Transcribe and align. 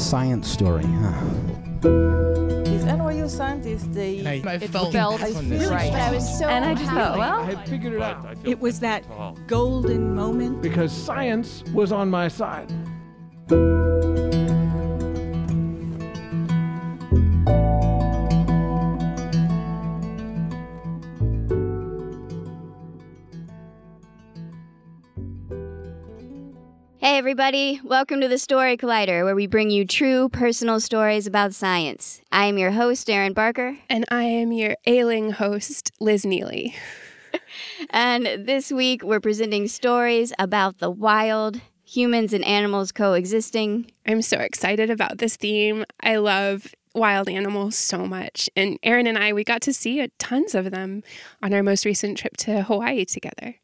Science 0.00 0.48
story, 0.48 0.84
huh? 0.84 1.12
These 2.64 2.84
NYU 2.84 3.28
scientists, 3.28 3.86
they 3.88 4.26
I, 4.26 4.50
I 4.50 4.54
it 4.54 4.70
felt, 4.70 4.92
felt 4.92 5.22
on 5.22 5.48
this. 5.48 5.68
right. 5.68 5.92
I 5.92 6.10
was 6.12 6.38
so 6.38 6.48
and 6.48 6.64
I 6.64 6.74
just 6.74 6.90
thought, 6.90 7.18
well, 7.18 7.40
I 7.40 7.54
figured 7.66 7.92
it 7.94 8.00
out 8.02 8.36
It 8.44 8.58
was 8.58 8.80
that 8.80 9.04
golden 9.46 10.14
moment. 10.14 10.62
because 10.62 10.90
science 10.92 11.62
was 11.72 11.92
on 11.92 12.08
my 12.10 12.28
side. 12.28 12.72
Hey, 27.10 27.18
everybody. 27.18 27.80
Welcome 27.82 28.20
to 28.20 28.28
the 28.28 28.38
Story 28.38 28.76
Collider, 28.76 29.24
where 29.24 29.34
we 29.34 29.48
bring 29.48 29.68
you 29.68 29.84
true 29.84 30.28
personal 30.28 30.78
stories 30.78 31.26
about 31.26 31.52
science. 31.52 32.22
I 32.30 32.44
am 32.44 32.56
your 32.56 32.70
host, 32.70 33.10
Erin 33.10 33.32
Barker, 33.32 33.76
And 33.88 34.04
I 34.12 34.22
am 34.22 34.52
your 34.52 34.76
ailing 34.86 35.32
host, 35.32 35.90
Liz 35.98 36.24
Neely. 36.24 36.72
and 37.90 38.26
this 38.46 38.70
week 38.70 39.02
we're 39.02 39.18
presenting 39.18 39.66
stories 39.66 40.32
about 40.38 40.78
the 40.78 40.88
wild, 40.88 41.60
humans 41.84 42.32
and 42.32 42.44
animals 42.44 42.92
coexisting. 42.92 43.90
I'm 44.06 44.22
so 44.22 44.38
excited 44.38 44.88
about 44.88 45.18
this 45.18 45.34
theme. 45.34 45.84
I 46.00 46.14
love 46.14 46.72
wild 46.94 47.28
animals 47.28 47.76
so 47.76 48.06
much. 48.06 48.48
And 48.54 48.78
Erin 48.84 49.08
and 49.08 49.18
I, 49.18 49.32
we 49.32 49.42
got 49.42 49.62
to 49.62 49.72
see 49.72 50.08
tons 50.20 50.54
of 50.54 50.70
them 50.70 51.02
on 51.42 51.52
our 51.54 51.64
most 51.64 51.84
recent 51.84 52.18
trip 52.18 52.36
to 52.36 52.62
Hawaii 52.62 53.04
together. 53.04 53.56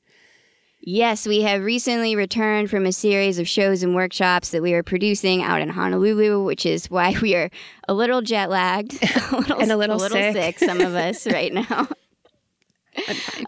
Yes, 0.88 1.26
we 1.26 1.42
have 1.42 1.64
recently 1.64 2.14
returned 2.14 2.70
from 2.70 2.86
a 2.86 2.92
series 2.92 3.40
of 3.40 3.48
shows 3.48 3.82
and 3.82 3.96
workshops 3.96 4.50
that 4.50 4.62
we 4.62 4.72
are 4.72 4.84
producing 4.84 5.42
out 5.42 5.60
in 5.60 5.68
Honolulu, 5.68 6.44
which 6.44 6.64
is 6.64 6.88
why 6.88 7.12
we 7.20 7.34
are 7.34 7.50
a 7.88 7.92
little 7.92 8.22
jet 8.22 8.50
lagged, 8.50 8.94
a 9.32 9.36
little, 9.36 9.58
And 9.58 9.72
a 9.72 9.76
little 9.76 9.98
sick. 9.98 10.60
some 10.60 10.80
of 10.80 10.94
us 10.94 11.26
right 11.32 11.52
now. 11.52 11.88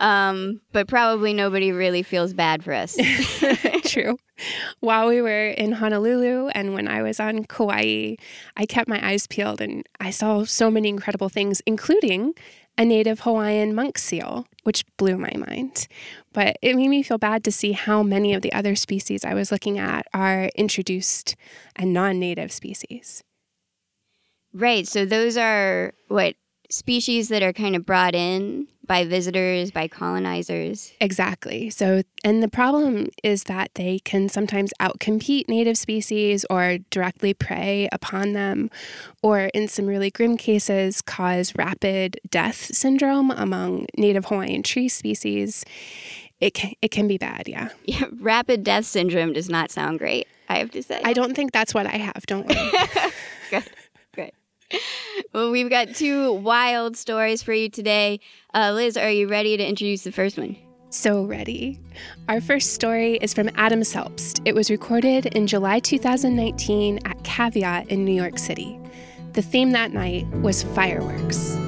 Um, 0.00 0.60
but 0.72 0.88
probably 0.88 1.32
nobody 1.32 1.70
really 1.70 2.02
feels 2.02 2.34
bad 2.34 2.64
for 2.64 2.72
us. 2.72 2.96
True. 3.84 4.18
While 4.80 5.06
we 5.06 5.22
were 5.22 5.50
in 5.50 5.70
Honolulu 5.70 6.48
and 6.48 6.74
when 6.74 6.88
I 6.88 7.02
was 7.02 7.20
on 7.20 7.44
Kauai, 7.44 8.16
I 8.56 8.66
kept 8.66 8.88
my 8.88 9.06
eyes 9.08 9.28
peeled 9.28 9.60
and 9.60 9.86
I 10.00 10.10
saw 10.10 10.44
so 10.44 10.72
many 10.72 10.88
incredible 10.88 11.28
things, 11.28 11.62
including 11.66 12.34
a 12.78 12.84
native 12.84 13.20
Hawaiian 13.20 13.74
monk 13.74 13.98
seal, 13.98 14.46
which 14.62 14.84
blew 14.96 15.18
my 15.18 15.32
mind. 15.36 15.88
But 16.32 16.56
it 16.62 16.76
made 16.76 16.88
me 16.88 17.02
feel 17.02 17.18
bad 17.18 17.42
to 17.44 17.52
see 17.52 17.72
how 17.72 18.04
many 18.04 18.32
of 18.32 18.42
the 18.42 18.52
other 18.52 18.76
species 18.76 19.24
I 19.24 19.34
was 19.34 19.50
looking 19.50 19.78
at 19.78 20.06
are 20.14 20.50
introduced 20.54 21.34
and 21.74 21.92
non 21.92 22.20
native 22.20 22.52
species. 22.52 23.24
Right. 24.54 24.86
So 24.86 25.04
those 25.04 25.36
are 25.36 25.92
what 26.06 26.36
species 26.70 27.28
that 27.28 27.42
are 27.42 27.52
kind 27.52 27.74
of 27.74 27.84
brought 27.84 28.14
in 28.14 28.68
by 28.88 29.04
visitors, 29.04 29.70
by 29.70 29.86
colonizers. 29.86 30.92
Exactly. 31.00 31.70
So, 31.70 32.02
and 32.24 32.42
the 32.42 32.48
problem 32.48 33.10
is 33.22 33.44
that 33.44 33.70
they 33.74 34.00
can 34.00 34.28
sometimes 34.28 34.72
outcompete 34.80 35.48
native 35.48 35.78
species 35.78 36.44
or 36.50 36.78
directly 36.90 37.34
prey 37.34 37.88
upon 37.92 38.32
them, 38.32 38.70
or 39.22 39.50
in 39.54 39.68
some 39.68 39.86
really 39.86 40.10
grim 40.10 40.36
cases, 40.36 41.00
cause 41.02 41.54
rapid 41.54 42.18
death 42.28 42.74
syndrome 42.74 43.30
among 43.30 43.86
native 43.96 44.24
Hawaiian 44.24 44.64
tree 44.64 44.88
species. 44.88 45.64
It 46.40 46.54
can, 46.54 46.72
it 46.82 46.90
can 46.90 47.06
be 47.06 47.18
bad, 47.18 47.46
yeah. 47.46 47.68
Yeah, 47.84 48.06
rapid 48.20 48.64
death 48.64 48.86
syndrome 48.86 49.32
does 49.32 49.48
not 49.48 49.70
sound 49.70 49.98
great, 49.98 50.26
I 50.48 50.58
have 50.58 50.70
to 50.72 50.82
say. 50.82 51.00
I 51.04 51.12
don't 51.12 51.34
think 51.34 51.52
that's 51.52 51.74
what 51.74 51.86
I 51.86 51.96
have, 51.98 52.24
don't 52.26 52.46
worry. 52.46 52.70
Good. 53.50 53.64
Good. 54.70 54.80
Well, 55.34 55.50
we've 55.50 55.68
got 55.68 55.94
two 55.94 56.32
wild 56.32 56.96
stories 56.96 57.42
for 57.42 57.52
you 57.52 57.68
today. 57.68 58.20
Uh, 58.54 58.72
Liz, 58.72 58.96
are 58.96 59.10
you 59.10 59.28
ready 59.28 59.56
to 59.56 59.62
introduce 59.66 60.02
the 60.02 60.12
first 60.12 60.38
one? 60.38 60.56
So 60.90 61.24
ready. 61.24 61.78
Our 62.28 62.40
first 62.40 62.72
story 62.72 63.16
is 63.16 63.34
from 63.34 63.50
Adam 63.56 63.84
Selbst. 63.84 64.40
It 64.46 64.54
was 64.54 64.70
recorded 64.70 65.26
in 65.26 65.46
July 65.46 65.80
2019 65.80 67.00
at 67.04 67.22
Caveat 67.24 67.88
in 67.88 68.06
New 68.06 68.14
York 68.14 68.38
City. 68.38 68.80
The 69.34 69.42
theme 69.42 69.72
that 69.72 69.92
night 69.92 70.26
was 70.28 70.62
fireworks. 70.62 71.58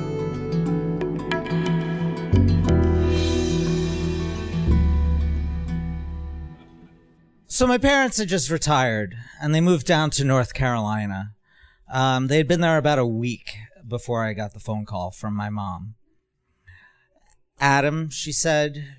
So 7.47 7.67
my 7.67 7.77
parents 7.77 8.17
had 8.17 8.29
just 8.29 8.49
retired 8.49 9.17
and 9.43 9.55
they 9.55 9.61
moved 9.61 9.87
down 9.87 10.09
to 10.11 10.25
North 10.25 10.55
Carolina. 10.55 11.35
Um, 11.93 12.29
they 12.29 12.37
had 12.37 12.47
been 12.47 12.61
there 12.61 12.79
about 12.79 12.99
a 12.99 13.07
week 13.07 13.57
before 13.87 14.25
I 14.25 14.33
got 14.33 14.55
the 14.55 14.61
phone 14.61 14.85
call 14.85 15.11
from 15.11 15.35
my 15.35 15.51
mom. 15.51 15.95
Adam, 17.59 18.09
she 18.11 18.33
said, 18.33 18.97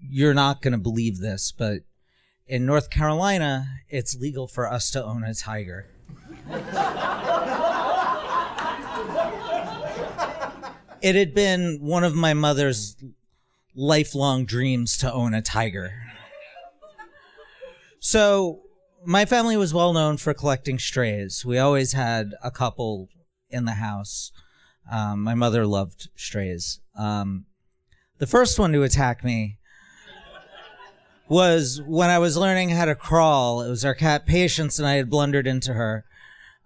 you're 0.00 0.34
not 0.34 0.62
going 0.62 0.72
to 0.72 0.78
believe 0.78 1.18
this, 1.18 1.52
but 1.52 1.80
in 2.46 2.66
North 2.66 2.90
Carolina, 2.90 3.66
it's 3.88 4.16
legal 4.16 4.46
for 4.48 4.70
us 4.70 4.90
to 4.92 5.04
own 5.04 5.22
a 5.24 5.34
tiger. 5.34 5.86
it 11.02 11.14
had 11.14 11.34
been 11.34 11.78
one 11.80 12.04
of 12.04 12.14
my 12.14 12.34
mother's 12.34 12.96
lifelong 13.74 14.44
dreams 14.44 14.96
to 14.98 15.12
own 15.12 15.34
a 15.34 15.42
tiger. 15.42 15.92
So, 18.00 18.63
my 19.06 19.24
family 19.24 19.56
was 19.56 19.74
well 19.74 19.92
known 19.92 20.16
for 20.16 20.34
collecting 20.34 20.78
strays. 20.78 21.44
We 21.44 21.58
always 21.58 21.92
had 21.92 22.34
a 22.42 22.50
couple 22.50 23.08
in 23.50 23.64
the 23.64 23.72
house. 23.72 24.32
Um, 24.90 25.22
my 25.22 25.34
mother 25.34 25.66
loved 25.66 26.08
strays. 26.16 26.80
Um, 26.98 27.46
the 28.18 28.26
first 28.26 28.58
one 28.58 28.72
to 28.72 28.82
attack 28.82 29.24
me 29.24 29.58
was 31.28 31.80
when 31.86 32.10
I 32.10 32.18
was 32.18 32.36
learning 32.36 32.70
how 32.70 32.84
to 32.84 32.94
crawl. 32.94 33.62
It 33.62 33.70
was 33.70 33.84
our 33.84 33.94
cat 33.94 34.26
Patience, 34.26 34.78
and 34.78 34.86
I 34.86 34.94
had 34.94 35.10
blundered 35.10 35.46
into 35.46 35.74
her. 35.74 36.04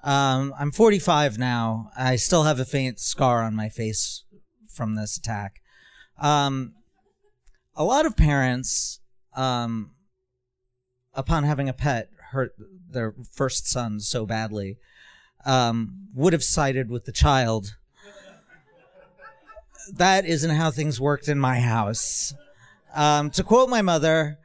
Um, 0.03 0.55
I'm 0.59 0.73
45 0.73 1.39
now. 1.39 1.91
I 1.97 2.17
still 2.17 2.45
have 2.45 2.61
a 2.61 2.65
faint 2.65 3.01
scar 3.01 3.43
on 3.43 3.55
my 3.55 3.69
face 3.69 4.25
from 4.69 4.95
this 4.95 5.17
attack. 5.17 5.61
Um, 6.21 6.75
a 7.77 7.85
lot 7.85 8.07
of 8.07 8.17
parents, 8.17 9.01
um, 9.37 9.93
upon 11.15 11.45
having 11.45 11.69
a 11.69 11.73
pet, 11.73 12.09
hurt 12.31 12.55
their 12.91 13.15
first 13.33 13.67
son 13.69 14.01
so 14.01 14.27
badly, 14.27 14.77
um, 15.45 16.09
would 16.15 16.33
have 16.33 16.45
sided 16.45 16.91
with 16.91 17.05
the 17.05 17.13
child. 17.13 17.77
That 19.95 20.27
isn't 20.27 20.51
how 20.51 20.71
things 20.71 21.01
worked 21.01 21.29
in 21.29 21.39
my 21.39 21.61
house. 21.61 22.35
Um, 22.95 23.31
to 23.31 23.43
quote 23.43 23.69
my 23.69 23.83
mother, 23.83 24.39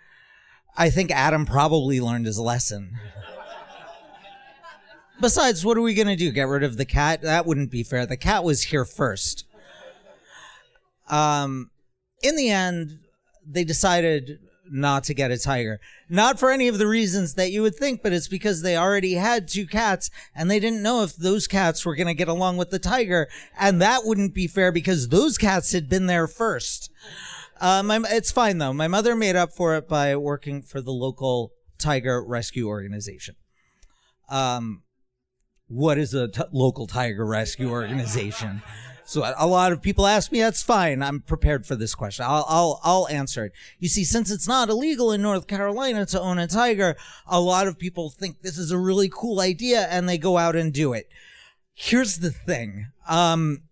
I 0.78 0.90
think 0.90 1.12
Adam 1.12 1.46
probably 1.46 2.00
learned 2.00 2.26
his 2.26 2.40
lesson. 2.40 2.98
Besides, 5.22 5.64
what 5.64 5.78
are 5.78 5.82
we 5.82 5.94
going 5.94 6.08
to 6.08 6.16
do? 6.16 6.32
Get 6.32 6.48
rid 6.48 6.64
of 6.64 6.78
the 6.78 6.86
cat? 6.86 7.22
That 7.22 7.46
wouldn't 7.46 7.72
be 7.72 7.84
fair. 7.84 8.06
The 8.06 8.18
cat 8.18 8.44
was 8.44 8.64
here 8.64 8.84
first. 8.84 9.46
Um, 11.10 11.70
in 12.22 12.36
the 12.36 12.50
end, 12.50 13.00
they 13.46 13.64
decided 13.64 14.40
not 14.74 15.04
to 15.04 15.14
get 15.14 15.32
a 15.32 15.38
tiger. 15.38 15.80
Not 16.10 16.40
for 16.40 16.50
any 16.50 16.68
of 16.68 16.80
the 16.80 16.88
reasons 16.88 17.36
that 17.36 17.52
you 17.52 17.62
would 17.62 17.76
think, 17.76 18.02
but 18.02 18.12
it's 18.12 18.28
because 18.28 18.62
they 18.62 18.76
already 18.76 19.14
had 19.14 19.48
two 19.48 19.68
cats 19.68 20.10
and 20.36 20.50
they 20.50 20.60
didn't 20.60 20.82
know 20.82 21.04
if 21.04 21.16
those 21.16 21.48
cats 21.48 21.86
were 21.86 21.96
going 21.96 22.08
to 22.08 22.16
get 22.16 22.28
along 22.28 22.58
with 22.58 22.72
the 22.72 22.80
tiger. 22.80 23.30
And 23.58 23.80
that 23.82 24.02
wouldn't 24.04 24.34
be 24.34 24.48
fair 24.48 24.72
because 24.72 25.10
those 25.10 25.38
cats 25.38 25.72
had 25.72 25.88
been 25.88 26.08
there 26.08 26.28
first. 26.28 26.92
Um, 27.62 27.92
it's 28.10 28.32
fine 28.32 28.58
though. 28.58 28.74
My 28.74 28.88
mother 28.88 29.16
made 29.16 29.36
up 29.36 29.54
for 29.54 29.76
it 29.76 29.88
by 29.88 30.16
working 30.16 30.64
for 30.64 30.82
the 30.82 30.92
local 30.92 31.52
tiger 31.78 32.24
rescue 32.26 32.68
organization. 32.68 33.36
Um, 34.28 34.82
what 35.68 36.00
is 36.00 36.16
a 36.16 36.28
t- 36.28 36.42
local 36.52 36.88
tiger 36.88 37.26
rescue 37.26 37.70
organization? 37.70 38.64
So 39.06 39.34
a 39.38 39.48
lot 39.48 39.72
of 39.72 39.82
people 39.82 40.08
ask 40.08 40.32
me. 40.32 40.40
That's 40.40 40.64
fine. 40.64 41.04
I'm 41.04 41.20
prepared 41.20 41.66
for 41.66 41.76
this 41.76 41.94
question. 41.94 42.26
I'll 42.28 42.46
I'll 42.48 42.80
I'll 42.84 43.08
answer 43.10 43.46
it. 43.46 43.52
You 43.80 43.90
see, 43.90 44.04
since 44.04 44.32
it's 44.32 44.48
not 44.48 44.70
illegal 44.70 45.12
in 45.12 45.22
North 45.22 45.48
Carolina 45.48 46.06
to 46.08 46.22
own 46.22 46.40
a 46.40 46.48
tiger, 46.48 46.96
a 47.28 47.42
lot 47.42 47.68
of 47.68 47.78
people 47.78 48.10
think 48.10 48.42
this 48.42 48.58
is 48.58 48.72
a 48.72 48.78
really 48.78 49.10
cool 49.10 49.42
idea, 49.42 49.88
and 49.90 50.08
they 50.08 50.18
go 50.18 50.38
out 50.38 50.56
and 50.56 50.72
do 50.74 50.94
it. 50.94 51.10
Here's 51.74 52.20
the 52.20 52.32
thing. 52.32 52.88
Um, 53.08 53.64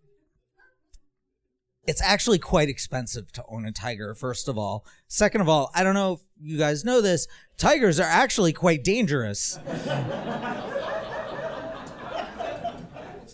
it's 1.87 2.01
actually 2.01 2.39
quite 2.39 2.69
expensive 2.69 3.31
to 3.33 3.43
own 3.47 3.65
a 3.65 3.71
tiger, 3.71 4.13
first 4.13 4.47
of 4.47 4.57
all. 4.57 4.85
Second 5.07 5.41
of 5.41 5.49
all, 5.49 5.71
I 5.73 5.83
don't 5.83 5.95
know 5.95 6.13
if 6.13 6.19
you 6.39 6.57
guys 6.57 6.85
know 6.85 7.01
this, 7.01 7.27
tigers 7.57 7.99
are 7.99 8.03
actually 8.03 8.53
quite 8.53 8.83
dangerous. 8.83 9.59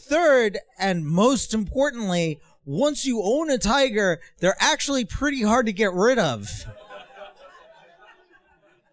Third, 0.07 0.59
and 0.80 1.06
most 1.06 1.54
importantly, 1.54 2.39
once 2.65 3.06
you 3.06 3.21
own 3.21 3.50
a 3.50 3.57
tiger, 3.57 4.19
they're 4.39 4.56
actually 4.59 5.04
pretty 5.06 5.44
hard 5.44 5.65
to 5.65 5.74
get 5.74 5.92
rid 5.94 6.18
of. 6.18 6.65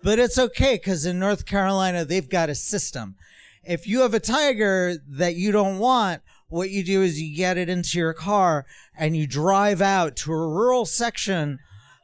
But 0.02 0.18
it's 0.18 0.38
okay 0.38 0.74
because 0.74 1.06
in 1.06 1.18
North 1.18 1.46
Carolina, 1.46 2.04
they've 2.04 2.28
got 2.28 2.50
a 2.50 2.54
system. 2.54 3.14
If 3.62 3.86
you 3.86 4.00
have 4.00 4.12
a 4.12 4.20
tiger 4.20 4.96
that 5.08 5.36
you 5.36 5.50
don't 5.50 5.78
want, 5.78 6.22
what 6.48 6.70
you 6.70 6.84
do 6.84 7.02
is 7.02 7.20
you 7.20 7.34
get 7.34 7.56
it 7.56 7.68
into 7.68 7.98
your 7.98 8.12
car 8.12 8.66
and 8.96 9.16
you 9.16 9.26
drive 9.26 9.80
out 9.80 10.16
to 10.16 10.32
a 10.32 10.48
rural 10.48 10.84
section 10.84 11.58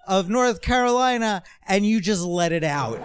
of 0.06 0.28
North 0.28 0.62
Carolina 0.62 1.42
and 1.66 1.84
you 1.84 2.00
just 2.00 2.22
let 2.22 2.52
it 2.52 2.64
out. 2.64 2.98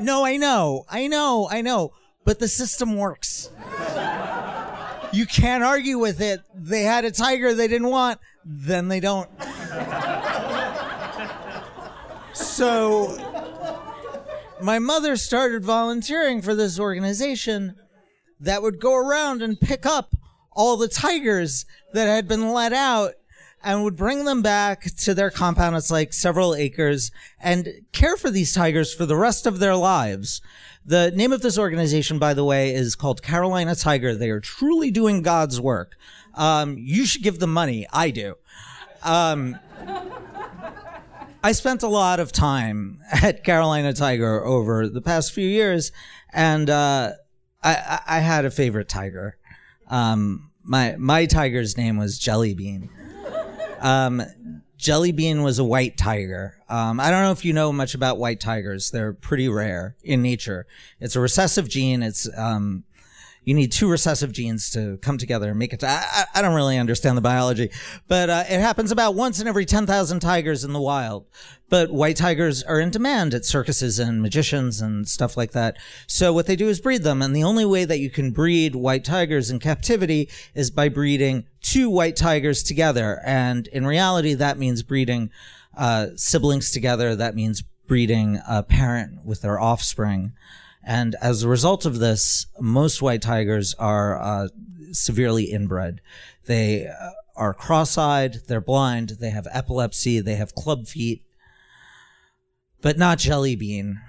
No, 0.00 0.24
I 0.24 0.36
know, 0.36 0.84
I 0.90 1.06
know, 1.06 1.48
I 1.50 1.60
know, 1.60 1.92
but 2.24 2.38
the 2.38 2.48
system 2.48 2.96
works. 2.96 3.50
You 5.12 5.26
can't 5.26 5.62
argue 5.62 5.98
with 5.98 6.20
it. 6.20 6.40
They 6.54 6.82
had 6.82 7.04
a 7.04 7.10
tiger 7.10 7.54
they 7.54 7.68
didn't 7.68 7.88
want, 7.88 8.18
then 8.44 8.88
they 8.88 9.00
don't. 9.00 9.30
So 12.32 13.16
my 14.60 14.78
mother 14.78 15.16
started 15.16 15.64
volunteering 15.64 16.42
for 16.42 16.54
this 16.54 16.80
organization 16.80 17.76
that 18.40 18.62
would 18.62 18.80
go 18.80 18.96
around 18.96 19.42
and 19.42 19.60
pick 19.60 19.86
up 19.86 20.14
all 20.52 20.76
the 20.76 20.88
tigers 20.88 21.64
that 21.92 22.06
had 22.06 22.26
been 22.26 22.52
let 22.52 22.72
out 22.72 23.12
and 23.62 23.82
would 23.82 23.96
bring 23.96 24.24
them 24.24 24.42
back 24.42 24.82
to 24.96 25.14
their 25.14 25.30
compound. 25.30 25.76
It's 25.76 25.90
like 25.90 26.12
several 26.12 26.54
acres 26.54 27.10
and 27.40 27.68
care 27.92 28.16
for 28.16 28.30
these 28.30 28.52
tigers 28.52 28.92
for 28.92 29.06
the 29.06 29.16
rest 29.16 29.46
of 29.46 29.58
their 29.58 29.76
lives. 29.76 30.40
The 30.86 31.10
name 31.12 31.32
of 31.32 31.40
this 31.40 31.58
organization, 31.58 32.18
by 32.18 32.34
the 32.34 32.44
way, 32.44 32.74
is 32.74 32.94
called 32.94 33.22
Carolina 33.22 33.74
Tiger. 33.74 34.14
They 34.14 34.28
are 34.28 34.40
truly 34.40 34.90
doing 34.90 35.22
God's 35.22 35.58
work. 35.58 35.96
Um, 36.34 36.76
you 36.78 37.06
should 37.06 37.22
give 37.22 37.38
them 37.38 37.52
money. 37.52 37.86
I 37.92 38.10
do. 38.10 38.34
Um, 39.02 39.58
I 41.42 41.52
spent 41.52 41.82
a 41.82 41.88
lot 41.88 42.20
of 42.20 42.32
time 42.32 43.00
at 43.12 43.44
Carolina 43.44 43.92
Tiger 43.92 44.44
over 44.44 44.88
the 44.88 45.00
past 45.00 45.32
few 45.32 45.48
years, 45.48 45.90
and 46.32 46.68
uh, 46.68 47.12
I, 47.62 48.00
I 48.06 48.18
had 48.20 48.44
a 48.44 48.50
favorite 48.50 48.88
tiger. 48.88 49.38
Um, 49.88 50.50
my 50.62 50.96
my 50.98 51.26
tiger's 51.26 51.76
name 51.76 51.98
was 51.98 52.18
Jelly 52.18 52.54
Bean. 52.54 52.90
Um, 53.80 54.22
Jelly 54.84 55.12
Bean 55.12 55.42
was 55.42 55.58
a 55.58 55.64
white 55.64 55.96
tiger. 55.96 56.58
Um, 56.68 57.00
I 57.00 57.10
don't 57.10 57.22
know 57.22 57.30
if 57.30 57.42
you 57.42 57.54
know 57.54 57.72
much 57.72 57.94
about 57.94 58.18
white 58.18 58.38
tigers. 58.38 58.90
They're 58.90 59.14
pretty 59.14 59.48
rare 59.48 59.96
in 60.04 60.20
nature. 60.20 60.66
It's 61.00 61.16
a 61.16 61.20
recessive 61.20 61.70
gene. 61.70 62.02
It's 62.02 62.28
um, 62.36 62.84
you 63.44 63.54
need 63.54 63.72
two 63.72 63.90
recessive 63.90 64.32
genes 64.32 64.70
to 64.70 64.98
come 64.98 65.18
together 65.18 65.50
and 65.50 65.58
make 65.58 65.72
it. 65.72 65.84
I, 65.84 66.24
I 66.34 66.42
don't 66.42 66.54
really 66.54 66.78
understand 66.78 67.16
the 67.16 67.22
biology, 67.22 67.70
but 68.08 68.30
uh, 68.30 68.44
it 68.48 68.60
happens 68.60 68.90
about 68.90 69.14
once 69.14 69.40
in 69.40 69.46
every 69.46 69.66
10,000 69.66 70.20
tigers 70.20 70.64
in 70.64 70.72
the 70.72 70.80
wild. 70.80 71.26
But 71.68 71.90
white 71.90 72.16
tigers 72.16 72.62
are 72.62 72.80
in 72.80 72.90
demand 72.90 73.34
at 73.34 73.44
circuses 73.44 73.98
and 73.98 74.22
magicians 74.22 74.80
and 74.80 75.08
stuff 75.08 75.36
like 75.36 75.52
that. 75.52 75.76
So 76.06 76.32
what 76.32 76.46
they 76.46 76.56
do 76.56 76.68
is 76.68 76.80
breed 76.80 77.02
them. 77.02 77.20
And 77.20 77.34
the 77.34 77.44
only 77.44 77.64
way 77.64 77.84
that 77.84 77.98
you 77.98 78.10
can 78.10 78.30
breed 78.30 78.74
white 78.74 79.04
tigers 79.04 79.50
in 79.50 79.58
captivity 79.58 80.28
is 80.54 80.70
by 80.70 80.88
breeding 80.88 81.46
two 81.62 81.90
white 81.90 82.16
tigers 82.16 82.62
together. 82.62 83.20
And 83.24 83.66
in 83.68 83.86
reality, 83.86 84.34
that 84.34 84.58
means 84.58 84.82
breeding 84.82 85.30
uh, 85.76 86.08
siblings 86.16 86.70
together. 86.70 87.16
That 87.16 87.34
means 87.34 87.62
breeding 87.86 88.40
a 88.48 88.62
parent 88.62 89.24
with 89.24 89.42
their 89.42 89.58
offspring. 89.58 90.32
And 90.86 91.16
as 91.20 91.42
a 91.42 91.48
result 91.48 91.86
of 91.86 91.98
this, 91.98 92.46
most 92.60 93.00
white 93.00 93.22
tigers 93.22 93.74
are 93.78 94.20
uh, 94.20 94.48
severely 94.92 95.44
inbred. 95.44 96.00
They 96.46 96.86
uh, 96.86 97.10
are 97.36 97.54
cross-eyed, 97.54 98.40
they're 98.46 98.60
blind, 98.60 99.16
they 99.20 99.30
have 99.30 99.48
epilepsy, 99.50 100.20
they 100.20 100.34
have 100.34 100.54
club 100.54 100.86
feet, 100.86 101.24
but 102.80 102.98
not 102.98 103.18
Jelly 103.18 103.56
Bean. 103.56 104.00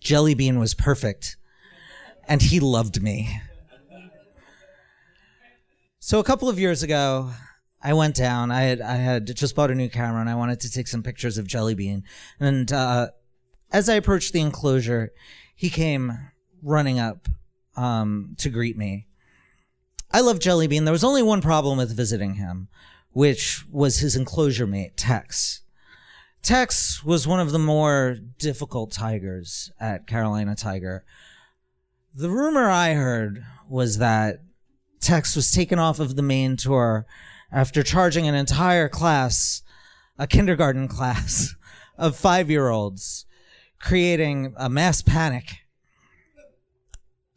Jelly 0.00 0.34
Bean 0.34 0.58
was 0.58 0.74
perfect, 0.74 1.36
and 2.26 2.42
he 2.42 2.60
loved 2.60 3.02
me. 3.02 3.40
So 6.00 6.18
a 6.18 6.24
couple 6.24 6.48
of 6.48 6.58
years 6.58 6.82
ago, 6.82 7.32
I 7.82 7.92
went 7.92 8.16
down. 8.16 8.50
I 8.50 8.62
had 8.62 8.80
I 8.80 8.96
had 8.96 9.36
just 9.36 9.54
bought 9.54 9.70
a 9.70 9.74
new 9.74 9.88
camera, 9.88 10.20
and 10.20 10.30
I 10.30 10.34
wanted 10.34 10.60
to 10.60 10.70
take 10.70 10.88
some 10.88 11.02
pictures 11.02 11.38
of 11.38 11.46
Jelly 11.46 11.74
Bean. 11.74 12.02
And 12.40 12.72
uh, 12.72 13.08
as 13.70 13.88
I 13.88 13.94
approached 13.94 14.32
the 14.32 14.40
enclosure, 14.40 15.12
he 15.58 15.70
came 15.70 16.16
running 16.62 17.00
up 17.00 17.28
um, 17.76 18.36
to 18.38 18.48
greet 18.48 18.78
me. 18.78 19.08
I 20.08 20.20
love 20.20 20.38
Jelly 20.38 20.68
Bean. 20.68 20.84
There 20.84 20.92
was 20.92 21.02
only 21.02 21.20
one 21.20 21.40
problem 21.40 21.78
with 21.78 21.96
visiting 21.96 22.34
him, 22.34 22.68
which 23.10 23.64
was 23.68 23.98
his 23.98 24.14
enclosure 24.14 24.68
mate, 24.68 24.96
Tex. 24.96 25.62
Tex 26.42 27.02
was 27.02 27.26
one 27.26 27.40
of 27.40 27.50
the 27.50 27.58
more 27.58 28.18
difficult 28.38 28.92
tigers 28.92 29.72
at 29.80 30.06
Carolina 30.06 30.54
Tiger. 30.54 31.04
The 32.14 32.30
rumor 32.30 32.70
I 32.70 32.94
heard 32.94 33.44
was 33.68 33.98
that 33.98 34.36
Tex 35.00 35.34
was 35.34 35.50
taken 35.50 35.80
off 35.80 35.98
of 35.98 36.14
the 36.14 36.22
main 36.22 36.56
tour 36.56 37.04
after 37.50 37.82
charging 37.82 38.28
an 38.28 38.36
entire 38.36 38.88
class, 38.88 39.62
a 40.18 40.28
kindergarten 40.28 40.86
class 40.98 41.56
of 41.98 42.16
five 42.16 42.48
year 42.48 42.68
olds, 42.68 43.26
creating 43.80 44.54
a 44.56 44.68
mass 44.68 45.02
panic. 45.02 45.58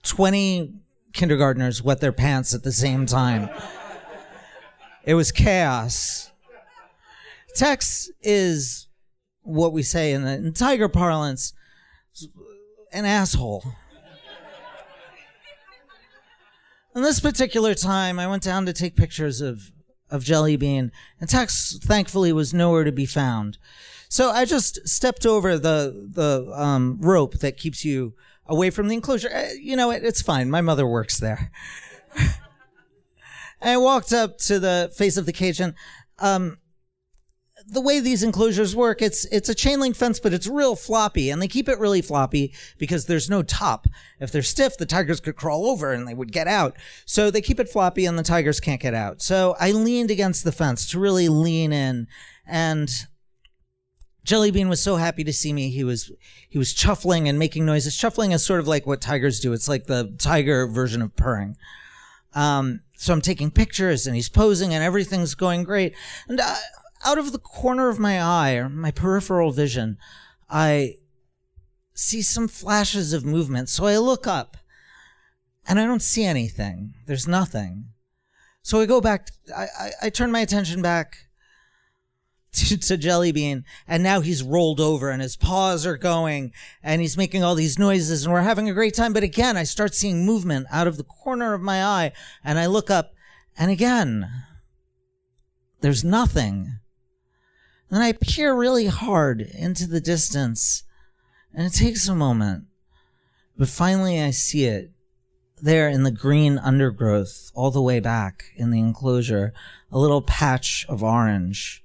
20 0.03 0.73
kindergartners 1.13 1.83
wet 1.83 1.99
their 1.99 2.11
pants 2.11 2.53
at 2.53 2.63
the 2.63 2.71
same 2.71 3.05
time. 3.05 3.49
It 5.03 5.13
was 5.15 5.31
chaos. 5.31 6.31
Tex 7.55 8.09
is 8.21 8.87
what 9.43 9.73
we 9.73 9.83
say 9.83 10.13
in, 10.13 10.23
the, 10.23 10.33
in 10.33 10.53
tiger 10.53 10.87
parlance 10.87 11.53
an 12.91 13.05
asshole. 13.05 13.63
And 16.93 17.05
this 17.05 17.19
particular 17.21 17.73
time, 17.73 18.19
I 18.19 18.27
went 18.27 18.43
down 18.43 18.65
to 18.65 18.73
take 18.73 18.97
pictures 18.97 19.39
of, 19.39 19.71
of 20.09 20.25
Jelly 20.25 20.57
Bean, 20.57 20.91
and 21.21 21.29
Tex 21.29 21.77
thankfully 21.81 22.33
was 22.33 22.53
nowhere 22.53 22.83
to 22.83 22.91
be 22.91 23.05
found. 23.05 23.57
So 24.11 24.29
I 24.29 24.43
just 24.43 24.85
stepped 24.89 25.25
over 25.25 25.57
the 25.57 26.09
the 26.13 26.51
um, 26.53 26.97
rope 26.99 27.35
that 27.35 27.55
keeps 27.55 27.85
you 27.85 28.13
away 28.45 28.69
from 28.69 28.89
the 28.89 28.95
enclosure. 28.95 29.29
Uh, 29.33 29.53
You 29.57 29.77
know, 29.77 29.89
it, 29.89 30.03
it's 30.03 30.21
fine. 30.21 30.51
My 30.51 30.59
mother 30.59 30.85
works 30.85 31.17
there. 31.17 31.49
I 33.61 33.77
walked 33.77 34.11
up 34.11 34.37
to 34.39 34.59
the 34.59 34.91
face 34.93 35.15
of 35.15 35.25
the 35.25 35.31
cage, 35.31 35.61
and 35.61 35.75
um, 36.19 36.57
the 37.65 37.79
way 37.79 38.01
these 38.01 38.21
enclosures 38.21 38.75
work, 38.75 39.01
it's 39.01 39.23
it's 39.31 39.47
a 39.47 39.55
chain 39.55 39.79
link 39.79 39.95
fence, 39.95 40.19
but 40.19 40.33
it's 40.33 40.45
real 40.45 40.75
floppy, 40.75 41.29
and 41.29 41.41
they 41.41 41.47
keep 41.47 41.69
it 41.69 41.79
really 41.79 42.01
floppy 42.01 42.53
because 42.77 43.05
there's 43.05 43.29
no 43.29 43.43
top. 43.43 43.87
If 44.19 44.29
they're 44.29 44.41
stiff, 44.41 44.75
the 44.77 44.85
tigers 44.85 45.21
could 45.21 45.37
crawl 45.37 45.65
over 45.65 45.93
and 45.93 46.05
they 46.05 46.15
would 46.15 46.33
get 46.33 46.49
out. 46.49 46.75
So 47.05 47.31
they 47.31 47.39
keep 47.39 47.61
it 47.61 47.69
floppy, 47.69 48.05
and 48.05 48.19
the 48.19 48.23
tigers 48.23 48.59
can't 48.59 48.81
get 48.81 48.93
out. 48.93 49.21
So 49.21 49.55
I 49.57 49.71
leaned 49.71 50.11
against 50.11 50.43
the 50.43 50.51
fence 50.51 50.85
to 50.91 50.99
really 50.99 51.29
lean 51.29 51.71
in, 51.71 52.07
and 52.45 52.89
Jelly 54.23 54.51
Bean 54.51 54.69
was 54.69 54.81
so 54.81 54.97
happy 54.97 55.23
to 55.23 55.33
see 55.33 55.51
me. 55.51 55.69
He 55.69 55.83
was 55.83 56.11
he 56.47 56.57
was 56.57 56.73
chuffling 56.73 57.27
and 57.27 57.39
making 57.39 57.65
noises. 57.65 57.97
Chuffling 57.97 58.33
is 58.33 58.45
sort 58.45 58.59
of 58.59 58.67
like 58.67 58.85
what 58.85 59.01
tigers 59.01 59.39
do. 59.39 59.53
It's 59.53 59.67
like 59.67 59.85
the 59.85 60.13
tiger 60.19 60.67
version 60.67 61.01
of 61.01 61.15
purring. 61.15 61.57
Um, 62.33 62.81
so 62.95 63.13
I'm 63.13 63.21
taking 63.21 63.51
pictures 63.51 64.05
and 64.05 64.15
he's 64.15 64.29
posing 64.29 64.73
and 64.73 64.83
everything's 64.83 65.33
going 65.33 65.63
great. 65.63 65.95
And 66.27 66.39
uh, 66.39 66.55
out 67.03 67.17
of 67.17 67.31
the 67.31 67.39
corner 67.39 67.89
of 67.89 67.99
my 67.99 68.21
eye 68.21 68.53
or 68.53 68.69
my 68.69 68.91
peripheral 68.91 69.51
vision, 69.51 69.97
I 70.49 70.97
see 71.93 72.21
some 72.21 72.47
flashes 72.47 73.11
of 73.11 73.25
movement. 73.25 73.69
So 73.69 73.85
I 73.85 73.97
look 73.97 74.27
up 74.27 74.57
and 75.67 75.79
I 75.79 75.85
don't 75.85 76.01
see 76.01 76.23
anything. 76.23 76.93
There's 77.07 77.27
nothing. 77.27 77.85
So 78.61 78.79
I 78.79 78.85
go 78.85 79.01
back, 79.01 79.29
I, 79.55 79.67
I, 79.79 79.91
I 80.03 80.09
turn 80.09 80.31
my 80.31 80.39
attention 80.41 80.81
back 80.81 81.17
to, 82.53 82.77
to 82.77 82.97
Jelly 82.97 83.31
Bean, 83.31 83.63
and 83.87 84.03
now 84.03 84.21
he's 84.21 84.43
rolled 84.43 84.79
over 84.79 85.09
and 85.09 85.21
his 85.21 85.35
paws 85.35 85.85
are 85.85 85.97
going 85.97 86.51
and 86.83 87.01
he's 87.01 87.17
making 87.17 87.43
all 87.43 87.55
these 87.55 87.79
noises 87.79 88.23
and 88.23 88.33
we're 88.33 88.41
having 88.41 88.69
a 88.69 88.73
great 88.73 88.93
time. 88.93 89.13
But 89.13 89.23
again, 89.23 89.55
I 89.55 89.63
start 89.63 89.95
seeing 89.95 90.25
movement 90.25 90.67
out 90.71 90.87
of 90.87 90.97
the 90.97 91.03
corner 91.03 91.53
of 91.53 91.61
my 91.61 91.83
eye 91.83 92.11
and 92.43 92.59
I 92.59 92.65
look 92.65 92.89
up 92.89 93.13
and 93.57 93.71
again, 93.71 94.29
there's 95.81 96.03
nothing. 96.03 96.79
And 97.89 98.03
I 98.03 98.13
peer 98.13 98.53
really 98.53 98.87
hard 98.87 99.41
into 99.41 99.87
the 99.87 100.01
distance 100.01 100.83
and 101.53 101.65
it 101.65 101.73
takes 101.73 102.07
a 102.07 102.15
moment. 102.15 102.65
But 103.57 103.69
finally 103.69 104.21
I 104.21 104.31
see 104.31 104.65
it 104.65 104.91
there 105.61 105.87
in 105.87 106.03
the 106.03 106.11
green 106.11 106.57
undergrowth 106.57 107.51
all 107.53 107.71
the 107.71 107.81
way 107.81 107.99
back 107.99 108.45
in 108.55 108.71
the 108.71 108.79
enclosure, 108.79 109.53
a 109.91 109.99
little 109.99 110.21
patch 110.21 110.85
of 110.89 111.03
orange. 111.03 111.83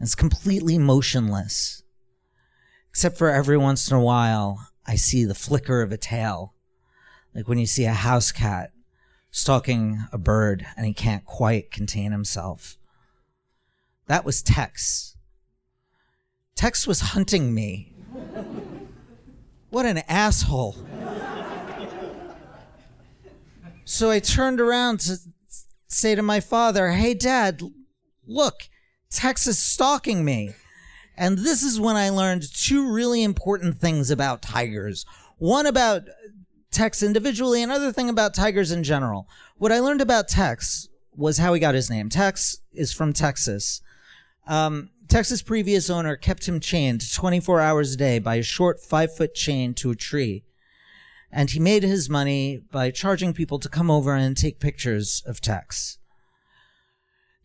It's 0.00 0.14
completely 0.14 0.78
motionless. 0.78 1.82
Except 2.90 3.18
for 3.18 3.30
every 3.30 3.58
once 3.58 3.90
in 3.90 3.96
a 3.96 4.02
while, 4.02 4.68
I 4.86 4.96
see 4.96 5.24
the 5.24 5.34
flicker 5.34 5.82
of 5.82 5.92
a 5.92 5.96
tail. 5.96 6.54
Like 7.34 7.48
when 7.48 7.58
you 7.58 7.66
see 7.66 7.84
a 7.84 7.92
house 7.92 8.32
cat 8.32 8.70
stalking 9.30 10.04
a 10.12 10.18
bird 10.18 10.66
and 10.76 10.86
he 10.86 10.92
can't 10.92 11.24
quite 11.24 11.70
contain 11.70 12.12
himself. 12.12 12.76
That 14.06 14.24
was 14.24 14.42
Tex. 14.42 15.16
Tex 16.54 16.86
was 16.86 17.00
hunting 17.00 17.54
me. 17.54 17.92
What 19.70 19.84
an 19.84 19.98
asshole. 20.08 20.76
So 23.84 24.10
I 24.10 24.18
turned 24.18 24.60
around 24.60 25.00
to 25.00 25.18
say 25.86 26.14
to 26.14 26.22
my 26.22 26.40
father, 26.40 26.90
Hey, 26.90 27.14
dad, 27.14 27.62
look, 28.26 28.68
Tex 29.10 29.46
is 29.46 29.58
stalking 29.58 30.24
me. 30.24 30.54
And 31.16 31.38
this 31.38 31.62
is 31.62 31.80
when 31.80 31.96
I 31.96 32.10
learned 32.10 32.44
two 32.54 32.92
really 32.92 33.22
important 33.22 33.78
things 33.78 34.10
about 34.10 34.42
tigers. 34.42 35.04
One 35.38 35.66
about 35.66 36.02
Tex 36.70 37.02
individually, 37.02 37.62
another 37.62 37.92
thing 37.92 38.08
about 38.08 38.34
tigers 38.34 38.70
in 38.70 38.84
general. 38.84 39.28
What 39.56 39.72
I 39.72 39.80
learned 39.80 40.00
about 40.00 40.28
Tex 40.28 40.88
was 41.16 41.38
how 41.38 41.52
he 41.54 41.60
got 41.60 41.74
his 41.74 41.90
name. 41.90 42.08
Tex 42.08 42.58
is 42.72 42.92
from 42.92 43.12
Texas. 43.12 43.80
Um, 44.46 44.90
Tex's 45.08 45.42
previous 45.42 45.88
owner 45.88 46.14
kept 46.14 46.46
him 46.46 46.60
chained 46.60 47.12
24 47.12 47.60
hours 47.60 47.94
a 47.94 47.96
day 47.96 48.18
by 48.18 48.36
a 48.36 48.42
short 48.42 48.80
five 48.80 49.14
foot 49.14 49.34
chain 49.34 49.74
to 49.74 49.90
a 49.90 49.96
tree. 49.96 50.44
And 51.32 51.50
he 51.50 51.58
made 51.58 51.82
his 51.82 52.08
money 52.08 52.60
by 52.70 52.90
charging 52.90 53.32
people 53.32 53.58
to 53.58 53.68
come 53.68 53.90
over 53.90 54.14
and 54.14 54.36
take 54.36 54.60
pictures 54.60 55.22
of 55.26 55.40
Tex. 55.40 55.98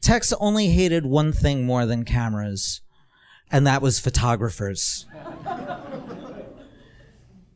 Tex 0.04 0.34
only 0.34 0.68
hated 0.68 1.06
one 1.06 1.32
thing 1.32 1.66
more 1.66 1.86
than 1.86 2.04
cameras, 2.04 2.82
and 3.50 3.66
that 3.66 3.82
was 3.82 4.02
photographers. 4.02 5.06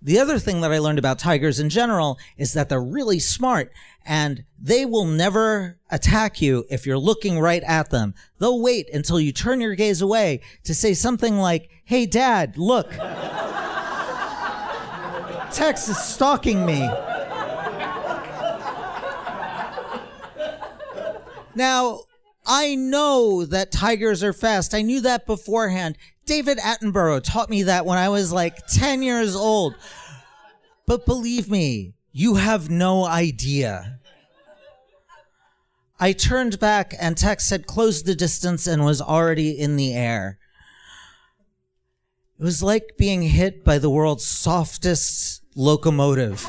the 0.01 0.17
other 0.17 0.39
thing 0.39 0.61
that 0.61 0.71
I 0.71 0.79
learned 0.79 0.97
about 0.97 1.19
tigers 1.19 1.59
in 1.59 1.69
general 1.69 2.17
is 2.37 2.53
that 2.53 2.69
they're 2.69 2.81
really 2.81 3.19
smart 3.19 3.73
and 4.05 4.45
they 4.57 4.85
will 4.85 5.03
never 5.03 5.77
attack 5.91 6.41
you 6.41 6.63
if 6.69 6.85
you're 6.85 6.97
looking 6.97 7.37
right 7.37 7.63
at 7.63 7.89
them. 7.89 8.13
They'll 8.39 8.61
wait 8.61 8.89
until 8.93 9.19
you 9.19 9.33
turn 9.33 9.59
your 9.59 9.75
gaze 9.75 10.01
away 10.01 10.39
to 10.63 10.73
say 10.73 10.93
something 10.93 11.39
like, 11.39 11.69
Hey, 11.83 12.05
dad, 12.05 12.57
look. 12.57 12.89
Tex 15.51 15.89
is 15.89 15.97
stalking 15.97 16.65
me. 16.65 16.89
Now, 21.53 22.01
I 22.47 22.75
know 22.75 23.43
that 23.45 23.71
tigers 23.71 24.23
are 24.23 24.33
fast. 24.33 24.73
I 24.73 24.81
knew 24.81 25.01
that 25.01 25.27
beforehand. 25.27 25.97
David 26.25 26.57
Attenborough 26.59 27.21
taught 27.21 27.49
me 27.49 27.63
that 27.63 27.85
when 27.85 27.97
I 27.97 28.09
was 28.09 28.31
like 28.31 28.65
10 28.67 29.03
years 29.03 29.35
old. 29.35 29.75
But 30.85 31.05
believe 31.05 31.49
me, 31.49 31.93
you 32.13 32.35
have 32.35 32.69
no 32.69 33.05
idea. 33.05 33.99
I 35.99 36.13
turned 36.13 36.59
back 36.59 36.93
and 36.99 37.17
Tex 37.17 37.49
had 37.49 37.67
closed 37.67 38.05
the 38.05 38.15
distance 38.15 38.65
and 38.65 38.85
was 38.85 39.01
already 39.01 39.51
in 39.51 39.75
the 39.75 39.93
air. 39.93 40.37
It 42.39 42.43
was 42.43 42.63
like 42.63 42.93
being 42.97 43.23
hit 43.23 43.65
by 43.65 43.79
the 43.79 43.89
world's 43.89 44.25
softest 44.25 45.41
locomotive. 45.55 46.47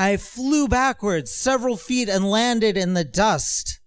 I 0.00 0.16
flew 0.16 0.66
backwards 0.66 1.30
several 1.30 1.76
feet 1.76 2.08
and 2.08 2.24
landed 2.24 2.78
in 2.78 2.94
the 2.94 3.04
dust. 3.04 3.80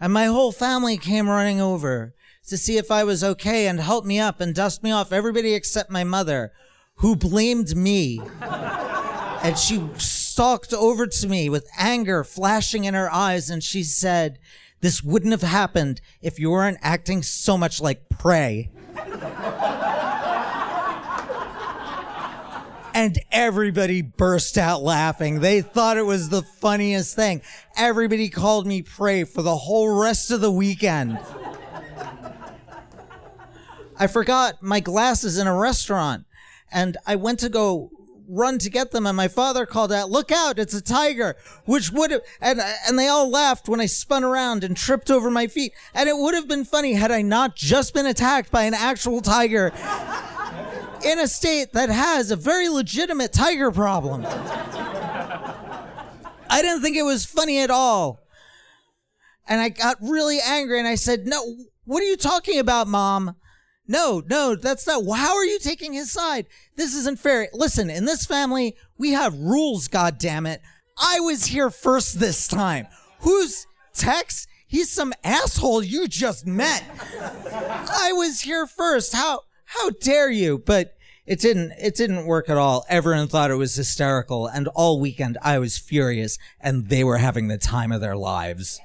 And 0.00 0.12
my 0.12 0.24
whole 0.24 0.50
family 0.50 0.96
came 0.96 1.28
running 1.28 1.60
over 1.60 2.16
to 2.48 2.58
see 2.58 2.78
if 2.78 2.90
I 2.90 3.04
was 3.04 3.22
okay 3.22 3.68
and 3.68 3.78
help 3.78 4.04
me 4.04 4.18
up 4.18 4.40
and 4.40 4.56
dust 4.56 4.82
me 4.82 4.90
off. 4.90 5.12
Everybody 5.12 5.54
except 5.54 5.88
my 5.88 6.02
mother, 6.02 6.50
who 6.96 7.14
blamed 7.14 7.76
me. 7.76 8.20
and 8.40 9.56
she 9.56 9.88
stalked 9.98 10.72
over 10.72 11.06
to 11.06 11.28
me 11.28 11.48
with 11.48 11.70
anger 11.78 12.24
flashing 12.24 12.82
in 12.82 12.94
her 12.94 13.12
eyes 13.12 13.48
and 13.48 13.62
she 13.62 13.84
said, 13.84 14.40
this 14.80 15.00
wouldn't 15.04 15.30
have 15.30 15.42
happened 15.42 16.00
if 16.20 16.40
you 16.40 16.50
weren't 16.50 16.78
acting 16.82 17.22
so 17.22 17.56
much 17.56 17.80
like 17.80 18.08
prey. 18.08 18.68
and 23.02 23.18
everybody 23.32 24.00
burst 24.00 24.56
out 24.56 24.80
laughing. 24.80 25.40
They 25.40 25.60
thought 25.60 25.96
it 25.96 26.06
was 26.06 26.28
the 26.28 26.42
funniest 26.42 27.16
thing. 27.16 27.42
Everybody 27.76 28.28
called 28.28 28.64
me 28.64 28.80
prey 28.82 29.24
for 29.24 29.42
the 29.42 29.56
whole 29.56 30.00
rest 30.00 30.30
of 30.30 30.40
the 30.40 30.52
weekend. 30.52 31.18
I 33.98 34.06
forgot 34.06 34.62
my 34.62 34.78
glasses 34.78 35.36
in 35.36 35.48
a 35.48 35.56
restaurant 35.56 36.26
and 36.70 36.96
I 37.04 37.16
went 37.16 37.40
to 37.40 37.48
go 37.48 37.90
run 38.28 38.58
to 38.58 38.70
get 38.70 38.92
them 38.92 39.04
and 39.04 39.16
my 39.16 39.26
father 39.26 39.66
called 39.66 39.90
out, 39.90 40.08
look 40.08 40.30
out, 40.30 40.60
it's 40.60 40.72
a 40.72 40.80
tiger, 40.80 41.34
which 41.64 41.90
would 41.90 42.12
have, 42.12 42.22
and, 42.40 42.60
and 42.86 42.96
they 42.96 43.08
all 43.08 43.28
laughed 43.28 43.68
when 43.68 43.80
I 43.80 43.86
spun 43.86 44.22
around 44.22 44.62
and 44.62 44.76
tripped 44.76 45.10
over 45.10 45.28
my 45.28 45.48
feet. 45.48 45.72
And 45.92 46.08
it 46.08 46.16
would 46.16 46.34
have 46.34 46.46
been 46.46 46.64
funny 46.64 46.92
had 46.92 47.10
I 47.10 47.22
not 47.22 47.56
just 47.56 47.94
been 47.94 48.06
attacked 48.06 48.52
by 48.52 48.62
an 48.62 48.74
actual 48.74 49.20
tiger 49.22 49.72
in 51.04 51.18
a 51.18 51.26
state 51.26 51.72
that 51.72 51.88
has 51.88 52.30
a 52.30 52.36
very 52.36 52.68
legitimate 52.68 53.32
tiger 53.32 53.70
problem. 53.70 54.24
I 56.48 56.60
didn't 56.60 56.82
think 56.82 56.96
it 56.96 57.04
was 57.04 57.24
funny 57.24 57.60
at 57.60 57.70
all. 57.70 58.20
And 59.48 59.60
I 59.60 59.70
got 59.70 59.96
really 60.00 60.38
angry 60.44 60.78
and 60.78 60.86
I 60.86 60.94
said, 60.94 61.26
no, 61.26 61.56
what 61.84 62.02
are 62.02 62.06
you 62.06 62.16
talking 62.16 62.58
about, 62.58 62.86
mom? 62.88 63.36
No, 63.88 64.22
no, 64.28 64.54
that's 64.54 64.86
not. 64.86 65.04
How 65.16 65.34
are 65.34 65.44
you 65.44 65.58
taking 65.58 65.92
his 65.92 66.12
side? 66.12 66.46
This 66.76 66.94
isn't 66.94 67.18
fair. 67.18 67.48
Listen, 67.52 67.90
in 67.90 68.04
this 68.04 68.24
family, 68.24 68.76
we 68.96 69.12
have 69.12 69.34
rules, 69.34 69.88
God 69.88 70.18
damn 70.18 70.46
it! 70.46 70.62
I 70.96 71.18
was 71.20 71.46
here 71.46 71.68
first 71.70 72.20
this 72.20 72.46
time. 72.46 72.86
Who's 73.20 73.66
Tex? 73.92 74.46
He's 74.66 74.88
some 74.88 75.12
asshole 75.24 75.82
you 75.82 76.06
just 76.06 76.46
met. 76.46 76.84
I 77.20 78.12
was 78.14 78.42
here 78.42 78.66
first. 78.66 79.12
How 79.12 79.40
how 79.74 79.90
dare 79.90 80.30
you? 80.30 80.58
But 80.58 80.94
it 81.24 81.40
didn't 81.40 81.72
it 81.80 81.94
didn't 81.94 82.26
work 82.26 82.48
at 82.50 82.56
all. 82.56 82.84
Everyone 82.88 83.28
thought 83.28 83.50
it 83.50 83.56
was 83.56 83.74
hysterical, 83.74 84.46
and 84.46 84.68
all 84.68 85.00
weekend 85.00 85.38
I 85.42 85.58
was 85.58 85.78
furious, 85.78 86.38
and 86.60 86.88
they 86.88 87.04
were 87.04 87.18
having 87.18 87.48
the 87.48 87.58
time 87.58 87.92
of 87.92 88.00
their 88.00 88.16
lives. 88.16 88.80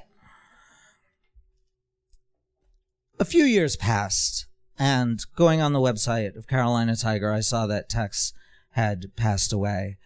A 3.20 3.26
few 3.26 3.44
years 3.44 3.76
passed. 3.76 4.46
And 4.80 5.20
going 5.36 5.60
on 5.60 5.74
the 5.74 5.80
website 5.80 6.38
of 6.38 6.46
Carolina 6.46 6.96
Tiger, 6.96 7.34
I 7.34 7.40
saw 7.40 7.66
that 7.66 7.90
Tex 7.90 8.32
had 8.72 9.08
passed 9.16 9.52
away. 9.52 9.98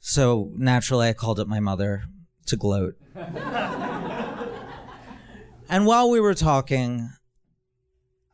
So 0.00 0.50
naturally, 0.56 1.08
I 1.10 1.12
called 1.12 1.38
up 1.38 1.46
my 1.46 1.60
mother 1.60 2.04
to 2.46 2.56
gloat. 2.56 2.94
and 5.68 5.84
while 5.84 6.08
we 6.08 6.20
were 6.20 6.32
talking, 6.32 7.10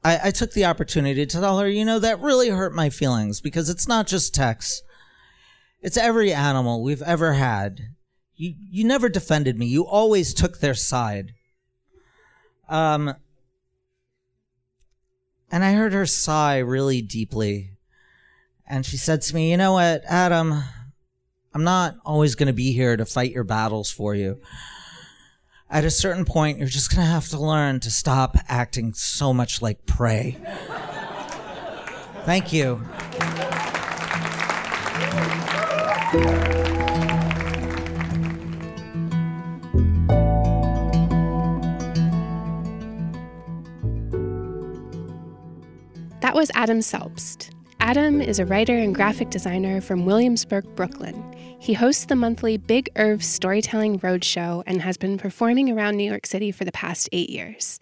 I, 0.05 0.21
I, 0.25 0.31
took 0.31 0.52
the 0.52 0.64
opportunity 0.64 1.26
to 1.26 1.40
tell 1.40 1.59
her, 1.59 1.69
you 1.69 1.85
know, 1.85 1.99
that 1.99 2.21
really 2.21 2.50
hurt 2.50 2.75
my 2.75 2.88
feelings 2.88 3.40
because 3.40 3.69
it's 3.69 3.88
not 3.88 4.07
just 4.07 4.35
Tex. 4.35 4.83
It's 5.81 5.97
every 5.97 6.33
animal 6.33 6.83
we've 6.83 7.02
ever 7.02 7.35
had. 7.35 7.81
You, 8.37 8.55
you 8.59 8.85
never 8.85 9.09
defended 9.09 9.59
me. 9.59 9.67
You 9.67 9.87
always 9.87 10.35
took 10.35 10.61
their 10.61 10.75
side. 10.75 11.35
Um, 12.69 13.14
and 15.50 15.64
I 15.64 15.73
heard 15.73 15.93
her 15.93 16.07
sigh 16.07 16.59
really 16.59 17.02
deeply. 17.02 17.71
And 18.67 18.85
she 18.85 18.97
said 18.97 19.23
to 19.23 19.35
me, 19.35 19.50
You 19.50 19.57
know 19.57 19.73
what, 19.73 20.02
Adam? 20.07 20.62
I'm 21.55 21.64
not 21.64 21.97
always 22.05 22.35
going 22.35 22.49
to 22.49 22.52
be 22.52 22.73
here 22.73 22.97
to 22.97 23.07
fight 23.07 23.33
your 23.33 23.45
battles 23.45 23.90
for 23.90 24.14
you 24.14 24.40
at 25.71 25.85
a 25.85 25.91
certain 25.91 26.25
point, 26.25 26.59
you're 26.59 26.69
just 26.69 26.91
going 26.91 27.05
to 27.05 27.11
have 27.11 27.29
to 27.29 27.39
learn 27.39 27.81
to 27.81 27.91
stop 27.91 28.37
acting 28.49 28.95
so 28.95 29.35
much 29.35 29.61
like 29.61 29.85
prey. 29.87 30.39
Thank 32.25 32.53
you. 32.53 32.83
That 46.21 46.35
was 46.35 46.51
Adam 46.55 46.81
Selbst. 46.81 47.51
Adam 47.81 48.21
is 48.21 48.39
a 48.39 48.47
writer 48.47 48.77
and 48.77 48.95
graphic 48.95 49.31
designer 49.31 49.81
from 49.81 50.05
Williamsburg, 50.05 50.65
Brooklyn. 50.75 51.23
He 51.61 51.75
hosts 51.75 52.07
the 52.07 52.17
monthly 52.17 52.57
Big 52.57 52.88
Irv 52.97 53.23
Storytelling 53.23 53.99
Roadshow 53.99 54.62
and 54.67 54.81
has 54.83 54.97
been 54.97 55.19
performing 55.19 55.71
around 55.71 55.97
New 55.97 56.09
York 56.09 56.25
City 56.25 56.50
for 56.50 56.65
the 56.65 56.73
past 56.73 57.09
eight 57.12 57.29
years. 57.31 57.79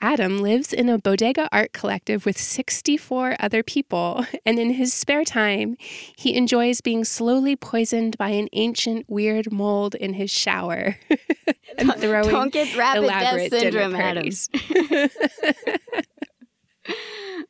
Adam 0.00 0.40
lives 0.40 0.72
in 0.72 0.88
a 0.88 0.98
bodega 0.98 1.48
art 1.52 1.72
collective 1.72 2.26
with 2.26 2.36
64 2.36 3.36
other 3.38 3.62
people, 3.62 4.26
and 4.46 4.58
in 4.58 4.70
his 4.70 4.92
spare 4.92 5.24
time, 5.24 5.76
he 6.16 6.34
enjoys 6.34 6.80
being 6.80 7.04
slowly 7.04 7.54
poisoned 7.54 8.18
by 8.18 8.30
an 8.30 8.48
ancient 8.52 9.04
weird 9.08 9.52
mold 9.52 9.94
in 9.94 10.14
his 10.14 10.30
shower 10.30 10.96
and 11.78 11.94
throwing 11.98 12.30
Don't 12.30 12.52
get 12.52 12.76
rapid 12.76 13.02
death 13.02 13.04
elaborate 13.04 13.50
dinner 13.52 13.92
syndrome, 13.92 13.94
Adam. 13.94 14.30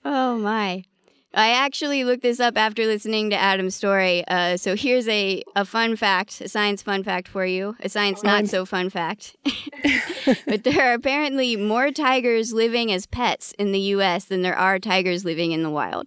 Oh 0.04 0.37
my. 0.37 0.85
I 1.34 1.50
actually 1.50 2.04
looked 2.04 2.22
this 2.22 2.40
up 2.40 2.58
after 2.58 2.84
listening 2.84 3.30
to 3.30 3.36
Adam's 3.36 3.74
story. 3.74 4.22
Uh, 4.28 4.56
so 4.56 4.76
here's 4.76 5.08
a, 5.08 5.42
a 5.56 5.64
fun 5.64 5.96
fact, 5.96 6.40
a 6.42 6.48
science 6.48 6.82
fun 6.82 7.02
fact 7.02 7.26
for 7.26 7.46
you, 7.46 7.74
a 7.80 7.88
science 7.88 8.22
not 8.22 8.48
so 8.48 8.66
fun 8.66 8.90
fact. 8.90 9.36
but 10.46 10.64
there 10.64 10.90
are 10.90 10.94
apparently 10.94 11.56
more 11.56 11.90
tigers 11.90 12.52
living 12.52 12.92
as 12.92 13.06
pets 13.06 13.52
in 13.58 13.72
the 13.72 13.80
US 13.80 14.26
than 14.26 14.42
there 14.42 14.56
are 14.56 14.78
tigers 14.78 15.24
living 15.24 15.52
in 15.52 15.62
the 15.62 15.70
wild. 15.70 16.06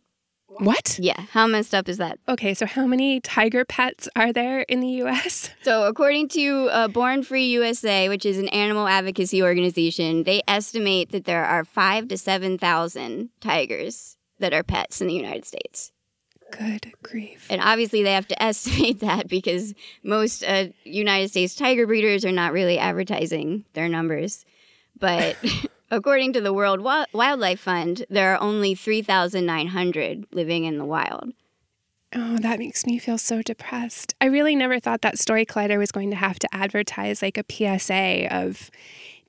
What? 0.59 0.97
Yeah, 0.99 1.19
how 1.31 1.47
messed 1.47 1.73
up 1.73 1.89
is 1.89 1.97
that? 1.97 2.19
Okay, 2.29 2.53
so 2.53 2.65
how 2.65 2.85
many 2.85 3.19
tiger 3.19 3.65
pets 3.65 4.07
are 4.15 4.31
there 4.31 4.61
in 4.61 4.79
the 4.79 5.03
US? 5.03 5.49
So, 5.63 5.87
according 5.87 6.27
to 6.29 6.69
uh, 6.71 6.87
Born 6.87 7.23
Free 7.23 7.47
USA, 7.47 8.07
which 8.07 8.23
is 8.23 8.37
an 8.37 8.49
animal 8.49 8.87
advocacy 8.87 9.41
organization, 9.41 10.23
they 10.23 10.43
estimate 10.47 11.11
that 11.11 11.25
there 11.25 11.43
are 11.43 11.65
five 11.65 12.07
to 12.09 12.19
7,000 12.19 13.29
tigers 13.41 14.14
that 14.39 14.53
are 14.53 14.63
pets 14.63 15.01
in 15.01 15.07
the 15.07 15.13
United 15.13 15.45
States. 15.45 15.91
Good 16.51 16.93
grief. 17.03 17.47
And 17.49 17.61
obviously, 17.61 18.03
they 18.03 18.13
have 18.13 18.27
to 18.27 18.43
estimate 18.43 18.99
that 18.99 19.27
because 19.27 19.73
most 20.03 20.43
uh, 20.43 20.67
United 20.83 21.29
States 21.29 21.55
tiger 21.55 21.87
breeders 21.87 22.25
are 22.25 22.31
not 22.31 22.53
really 22.53 22.77
advertising 22.77 23.65
their 23.73 23.89
numbers. 23.89 24.45
But 24.99 25.37
according 25.91 26.33
to 26.33 26.41
the 26.41 26.53
World 26.53 26.79
Wi- 26.79 27.07
Wildlife 27.13 27.59
Fund, 27.59 28.05
there 28.09 28.33
are 28.33 28.41
only 28.41 28.75
3,900 28.75 30.27
living 30.31 30.65
in 30.65 30.77
the 30.77 30.85
wild. 30.85 31.33
Oh, 32.13 32.37
that 32.37 32.59
makes 32.59 32.85
me 32.85 32.97
feel 32.97 33.17
so 33.17 33.41
depressed. 33.41 34.15
I 34.21 34.25
really 34.25 34.55
never 34.55 34.79
thought 34.79 35.01
that 35.01 35.19
Story 35.19 35.45
Collider 35.45 35.77
was 35.77 35.91
going 35.91 36.11
to 36.11 36.15
have 36.15 36.39
to 36.39 36.47
advertise 36.53 37.21
like 37.21 37.37
a 37.37 37.43
PSA 37.49 38.33
of 38.33 38.71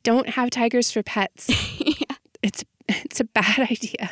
don't 0.04 0.28
have 0.30 0.50
tigers 0.50 0.92
for 0.92 1.02
pets. 1.02 1.48
yeah. 1.80 2.16
It's 2.42 2.64
it's 3.04 3.20
a 3.20 3.24
bad 3.24 3.58
idea. 3.58 4.10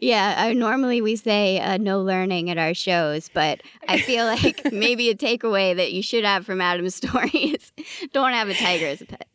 Yeah, 0.00 0.46
uh, 0.46 0.52
normally 0.52 1.00
we 1.00 1.16
say 1.16 1.60
uh, 1.60 1.76
no 1.76 2.00
learning 2.00 2.50
at 2.50 2.58
our 2.58 2.74
shows, 2.74 3.30
but 3.32 3.62
I 3.86 4.00
feel 4.00 4.24
like 4.24 4.60
maybe 4.72 5.10
a 5.10 5.14
takeaway 5.14 5.76
that 5.76 5.92
you 5.92 6.02
should 6.02 6.24
have 6.24 6.44
from 6.44 6.60
Adam's 6.60 6.94
story 7.00 7.30
is 7.30 7.72
don't 8.12 8.32
have 8.32 8.48
a 8.48 8.54
tiger 8.54 8.86
as 8.86 9.00
a 9.00 9.06
pet. 9.06 9.28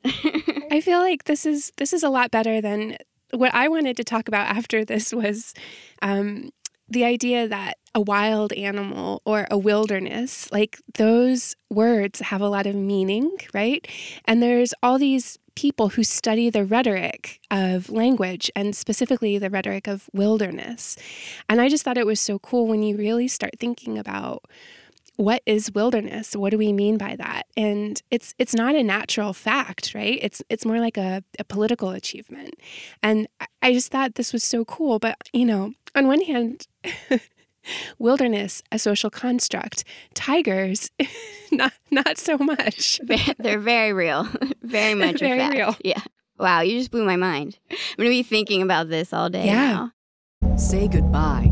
I 0.71 0.81
feel 0.81 0.99
like 0.99 1.23
this 1.23 1.45
is 1.45 1.71
this 1.77 1.93
is 1.93 2.03
a 2.03 2.09
lot 2.09 2.31
better 2.31 2.59
than 2.59 2.97
what 3.31 3.53
I 3.53 3.67
wanted 3.69 3.97
to 3.97 4.03
talk 4.03 4.27
about 4.27 4.47
after 4.47 4.83
this 4.83 5.13
was 5.13 5.53
um, 6.01 6.49
the 6.89 7.03
idea 7.03 7.47
that 7.47 7.77
a 7.93 8.01
wild 8.01 8.51
animal 8.53 9.21
or 9.25 9.47
a 9.49 9.57
wilderness, 9.57 10.51
like 10.51 10.79
those 10.95 11.55
words 11.69 12.19
have 12.19 12.41
a 12.41 12.49
lot 12.49 12.65
of 12.65 12.75
meaning, 12.75 13.31
right? 13.53 13.87
And 14.25 14.43
there's 14.43 14.73
all 14.83 14.97
these 14.99 15.39
people 15.55 15.89
who 15.89 16.03
study 16.03 16.49
the 16.49 16.65
rhetoric 16.65 17.39
of 17.49 17.89
language 17.89 18.51
and 18.55 18.75
specifically 18.75 19.37
the 19.37 19.49
rhetoric 19.49 19.87
of 19.87 20.09
wilderness. 20.13 20.97
And 21.49 21.61
I 21.61 21.69
just 21.69 21.83
thought 21.83 21.97
it 21.97 22.05
was 22.05 22.19
so 22.19 22.39
cool 22.39 22.67
when 22.67 22.83
you 22.83 22.97
really 22.97 23.27
start 23.27 23.51
thinking 23.59 23.97
about 23.97 24.43
what 25.17 25.41
is 25.45 25.71
wilderness? 25.73 26.35
What 26.35 26.49
do 26.49 26.57
we 26.57 26.73
mean 26.73 26.97
by 26.97 27.15
that? 27.15 27.43
And 27.55 28.01
it's 28.11 28.33
it's 28.37 28.53
not 28.53 28.75
a 28.75 28.83
natural 28.83 29.31
fact 29.33 29.93
right? 29.95 30.19
It's 30.21 30.41
it's 30.49 30.65
more 30.65 30.79
like 30.79 30.97
a, 30.97 31.23
a 31.39 31.43
political 31.45 31.91
achievement. 31.91 32.55
And 33.01 33.27
I- 33.39 33.47
i 33.61 33.73
just 33.73 33.91
thought 33.91 34.15
this 34.15 34.33
was 34.33 34.43
so 34.43 34.65
cool. 34.65 34.99
But 34.99 35.15
you 35.33 35.45
know 35.45 35.73
on 35.95 36.07
one 36.07 36.21
hand 36.21 36.67
wilderness 37.99 38.61
a 38.71 38.79
social 38.79 39.09
construct 39.09 39.83
tigers 40.13 40.89
not 41.51 41.73
not 41.91 42.17
so 42.17 42.37
much 42.37 42.99
They're 43.39 43.59
very 43.59 43.93
real, 43.93 44.27
very 44.61 44.93
much 44.93 45.19
Very 45.19 45.39
a 45.39 45.41
fact. 45.41 45.53
real. 45.55 45.75
Yeah. 45.83 46.01
Wow, 46.37 46.61
you 46.61 46.77
just 46.77 46.91
blew 46.91 47.05
my 47.05 47.15
mind. 47.15 47.57
I'm 47.71 47.77
gonna 47.97 48.09
be 48.09 48.23
thinking 48.23 48.61
about 48.61 48.89
this 48.89 49.13
all 49.13 49.29
day. 49.29 49.45
Yeah. 49.45 49.89
now. 50.41 50.57
Say 50.57 50.87
goodbye 50.87 51.51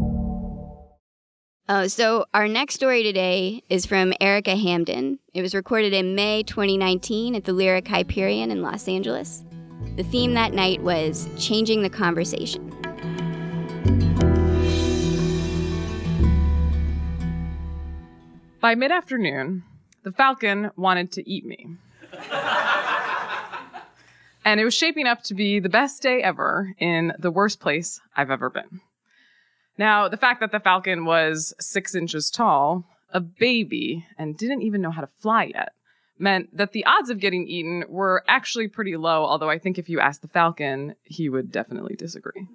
Uh, 1.71 1.87
so 1.87 2.25
our 2.33 2.49
next 2.49 2.75
story 2.75 3.01
today 3.01 3.63
is 3.69 3.85
from 3.85 4.11
Erika 4.19 4.57
Hamden. 4.57 5.17
It 5.33 5.41
was 5.41 5.55
recorded 5.55 5.93
in 5.93 6.15
May 6.15 6.43
2019 6.43 7.33
at 7.33 7.45
the 7.45 7.53
Lyric 7.53 7.87
Hyperion 7.87 8.51
in 8.51 8.61
Los 8.61 8.89
Angeles. 8.89 9.45
The 9.95 10.03
theme 10.03 10.33
that 10.33 10.51
night 10.51 10.81
was 10.81 11.29
changing 11.37 11.81
the 11.81 11.89
conversation. 11.89 12.67
By 18.59 18.75
mid 18.75 18.91
afternoon, 18.91 19.63
the 20.03 20.11
falcon 20.11 20.71
wanted 20.75 21.13
to 21.13 21.29
eat 21.29 21.45
me. 21.45 21.77
and 24.43 24.59
it 24.59 24.65
was 24.65 24.73
shaping 24.73 25.07
up 25.07 25.23
to 25.23 25.33
be 25.33 25.61
the 25.61 25.69
best 25.69 26.01
day 26.01 26.21
ever 26.21 26.75
in 26.79 27.13
the 27.17 27.31
worst 27.31 27.61
place 27.61 28.01
I've 28.17 28.29
ever 28.29 28.49
been. 28.49 28.81
Now, 29.81 30.07
the 30.07 30.15
fact 30.15 30.41
that 30.41 30.51
the 30.51 30.59
falcon 30.59 31.05
was 31.05 31.55
six 31.59 31.95
inches 31.95 32.29
tall, 32.29 32.85
a 33.09 33.19
baby, 33.19 34.05
and 34.15 34.37
didn't 34.37 34.61
even 34.61 34.79
know 34.79 34.91
how 34.91 35.01
to 35.01 35.09
fly 35.17 35.45
yet 35.55 35.73
meant 36.19 36.55
that 36.55 36.71
the 36.71 36.85
odds 36.85 37.09
of 37.09 37.19
getting 37.19 37.47
eaten 37.47 37.85
were 37.89 38.23
actually 38.27 38.67
pretty 38.67 38.95
low, 38.95 39.25
although 39.25 39.49
I 39.49 39.57
think 39.57 39.79
if 39.79 39.89
you 39.89 39.99
asked 39.99 40.21
the 40.21 40.27
falcon, 40.27 40.93
he 41.03 41.29
would 41.29 41.51
definitely 41.51 41.95
disagree. 41.95 42.45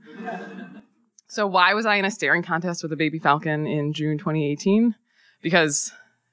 so, 1.26 1.48
why 1.48 1.74
was 1.74 1.84
I 1.84 1.96
in 1.96 2.04
a 2.04 2.12
staring 2.12 2.44
contest 2.44 2.84
with 2.84 2.92
a 2.92 2.96
baby 2.96 3.18
falcon 3.18 3.66
in 3.66 3.92
June 3.92 4.18
2018? 4.18 4.94
Because, 5.42 5.90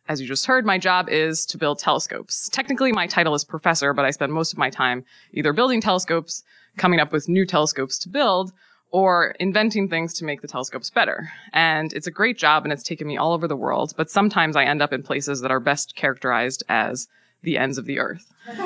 as 0.08 0.22
you 0.22 0.28
just 0.28 0.46
heard, 0.46 0.64
my 0.64 0.78
job 0.78 1.10
is 1.10 1.44
to 1.48 1.58
build 1.58 1.80
telescopes. 1.80 2.50
Technically, 2.50 2.92
my 2.92 3.08
title 3.08 3.34
is 3.34 3.44
professor, 3.44 3.94
but 3.94 4.06
I 4.06 4.12
spend 4.12 4.32
most 4.32 4.54
of 4.54 4.60
my 4.60 4.70
time 4.70 5.06
either 5.32 5.54
building 5.54 5.82
telescopes, 5.82 6.44
coming 6.78 7.00
up 7.00 7.12
with 7.12 7.28
new 7.28 7.48
telescopes 7.48 7.98
to 7.98 8.10
build, 8.10 8.52
or 8.94 9.36
inventing 9.40 9.90
things 9.90 10.14
to 10.14 10.24
make 10.24 10.42
the 10.42 10.48
telescopes 10.48 10.92
better. 10.92 11.32
And 11.52 11.92
it's 11.94 12.06
a 12.06 12.12
great 12.12 12.38
job 12.38 12.64
and 12.64 12.72
it's 12.72 12.84
taken 12.84 13.08
me 13.08 13.18
all 13.18 13.34
over 13.34 13.48
the 13.48 13.56
world, 13.56 13.94
but 13.98 14.10
sometimes 14.10 14.56
I 14.56 14.66
end 14.66 14.84
up 14.84 14.94
in 14.94 15.02
places 15.02 15.42
that 15.42 15.50
are 15.50 15.60
best 15.60 15.96
characterized 15.96 16.64
as 16.70 17.08
the 17.42 17.58
ends 17.58 17.80
of 17.80 17.86
the 17.86 17.98
earth. 17.98 18.32
and 18.48 18.60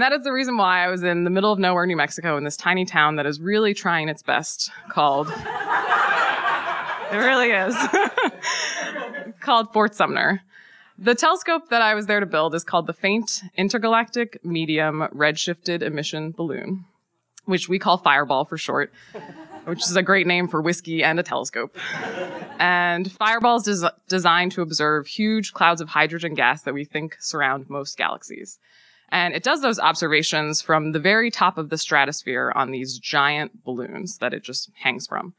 that 0.00 0.12
is 0.12 0.22
the 0.22 0.32
reason 0.32 0.56
why 0.56 0.84
I 0.84 0.88
was 0.88 1.02
in 1.02 1.24
the 1.24 1.30
middle 1.30 1.52
of 1.52 1.58
nowhere, 1.58 1.84
New 1.84 1.96
Mexico, 1.96 2.36
in 2.36 2.44
this 2.44 2.56
tiny 2.56 2.84
town 2.84 3.16
that 3.16 3.26
is 3.26 3.40
really 3.40 3.74
trying 3.74 4.08
its 4.08 4.22
best 4.22 4.70
called. 4.88 5.26
it 7.12 7.16
really 7.16 7.50
is. 7.50 7.74
called 9.40 9.72
Fort 9.72 9.96
Sumner. 9.96 10.42
The 10.98 11.14
telescope 11.14 11.70
that 11.70 11.82
I 11.82 11.94
was 11.94 12.06
there 12.06 12.20
to 12.20 12.26
build 12.26 12.54
is 12.54 12.64
called 12.64 12.86
the 12.86 12.92
Faint 12.92 13.42
Intergalactic 13.56 14.44
Medium 14.44 15.08
Redshifted 15.14 15.82
Emission 15.82 16.32
Balloon, 16.32 16.84
which 17.46 17.68
we 17.68 17.78
call 17.78 17.96
Fireball 17.96 18.44
for 18.44 18.58
short, 18.58 18.92
which 19.64 19.82
is 19.82 19.96
a 19.96 20.02
great 20.02 20.26
name 20.26 20.48
for 20.48 20.60
whiskey 20.60 21.02
and 21.02 21.18
a 21.18 21.22
telescope. 21.22 21.76
And 22.58 23.10
Fireball 23.10 23.56
is 23.56 23.80
des- 23.80 23.90
designed 24.08 24.52
to 24.52 24.62
observe 24.62 25.06
huge 25.06 25.52
clouds 25.52 25.80
of 25.80 25.88
hydrogen 25.88 26.34
gas 26.34 26.62
that 26.62 26.74
we 26.74 26.84
think 26.84 27.16
surround 27.20 27.70
most 27.70 27.96
galaxies. 27.96 28.58
And 29.08 29.34
it 29.34 29.42
does 29.42 29.60
those 29.60 29.78
observations 29.78 30.62
from 30.62 30.92
the 30.92 30.98
very 30.98 31.30
top 31.30 31.58
of 31.58 31.68
the 31.68 31.78
stratosphere 31.78 32.52
on 32.54 32.70
these 32.70 32.98
giant 32.98 33.64
balloons 33.64 34.18
that 34.18 34.32
it 34.32 34.42
just 34.42 34.70
hangs 34.82 35.06
from. 35.06 35.34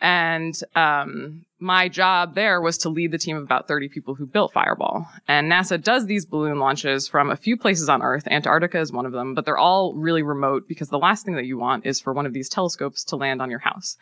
And 0.00 0.58
um, 0.76 1.44
my 1.64 1.88
job 1.88 2.34
there 2.34 2.60
was 2.60 2.76
to 2.78 2.90
lead 2.90 3.10
the 3.10 3.18
team 3.18 3.36
of 3.36 3.42
about 3.42 3.66
30 3.66 3.88
people 3.88 4.14
who 4.14 4.26
built 4.26 4.52
Fireball. 4.52 5.08
And 5.26 5.50
NASA 5.50 5.82
does 5.82 6.04
these 6.04 6.26
balloon 6.26 6.58
launches 6.58 7.08
from 7.08 7.30
a 7.30 7.36
few 7.36 7.56
places 7.56 7.88
on 7.88 8.02
Earth. 8.02 8.28
Antarctica 8.28 8.78
is 8.78 8.92
one 8.92 9.06
of 9.06 9.12
them, 9.12 9.34
but 9.34 9.46
they're 9.46 9.56
all 9.56 9.94
really 9.94 10.22
remote 10.22 10.68
because 10.68 10.90
the 10.90 10.98
last 10.98 11.24
thing 11.24 11.36
that 11.36 11.46
you 11.46 11.56
want 11.56 11.86
is 11.86 12.00
for 12.00 12.12
one 12.12 12.26
of 12.26 12.34
these 12.34 12.50
telescopes 12.50 13.02
to 13.04 13.16
land 13.16 13.40
on 13.40 13.50
your 13.50 13.60
house. 13.60 13.96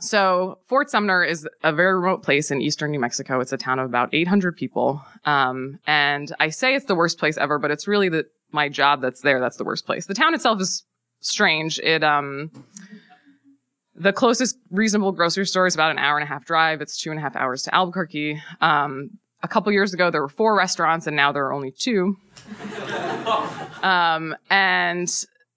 So 0.00 0.58
Fort 0.66 0.90
Sumner 0.90 1.24
is 1.24 1.48
a 1.64 1.72
very 1.72 1.98
remote 1.98 2.22
place 2.22 2.50
in 2.50 2.60
eastern 2.60 2.90
New 2.90 3.00
Mexico. 3.00 3.40
It's 3.40 3.52
a 3.52 3.56
town 3.56 3.78
of 3.78 3.86
about 3.86 4.10
800 4.12 4.54
people. 4.54 5.02
Um, 5.24 5.80
and 5.86 6.30
I 6.38 6.50
say 6.50 6.74
it's 6.74 6.84
the 6.84 6.94
worst 6.94 7.18
place 7.18 7.38
ever, 7.38 7.58
but 7.58 7.70
it's 7.70 7.88
really 7.88 8.10
the, 8.10 8.26
my 8.52 8.68
job 8.68 9.00
that's 9.00 9.22
there 9.22 9.40
that's 9.40 9.56
the 9.56 9.64
worst 9.64 9.86
place. 9.86 10.06
The 10.06 10.14
town 10.14 10.34
itself 10.34 10.60
is 10.60 10.84
strange. 11.20 11.78
It, 11.80 12.04
um, 12.04 12.50
the 13.98 14.12
closest 14.12 14.56
reasonable 14.70 15.12
grocery 15.12 15.46
store 15.46 15.66
is 15.66 15.74
about 15.74 15.90
an 15.90 15.98
hour 15.98 16.16
and 16.16 16.24
a 16.24 16.26
half 16.26 16.44
drive. 16.44 16.80
It's 16.80 16.96
two 16.96 17.10
and 17.10 17.18
a 17.18 17.22
half 17.22 17.34
hours 17.36 17.62
to 17.64 17.74
Albuquerque. 17.74 18.40
Um, 18.60 19.10
a 19.42 19.48
couple 19.48 19.72
years 19.72 19.92
ago, 19.92 20.10
there 20.10 20.20
were 20.20 20.28
four 20.28 20.56
restaurants, 20.56 21.06
and 21.06 21.16
now 21.16 21.32
there 21.32 21.46
are 21.46 21.52
only 21.52 21.70
two. 21.70 22.16
um, 23.82 24.36
and 24.50 25.08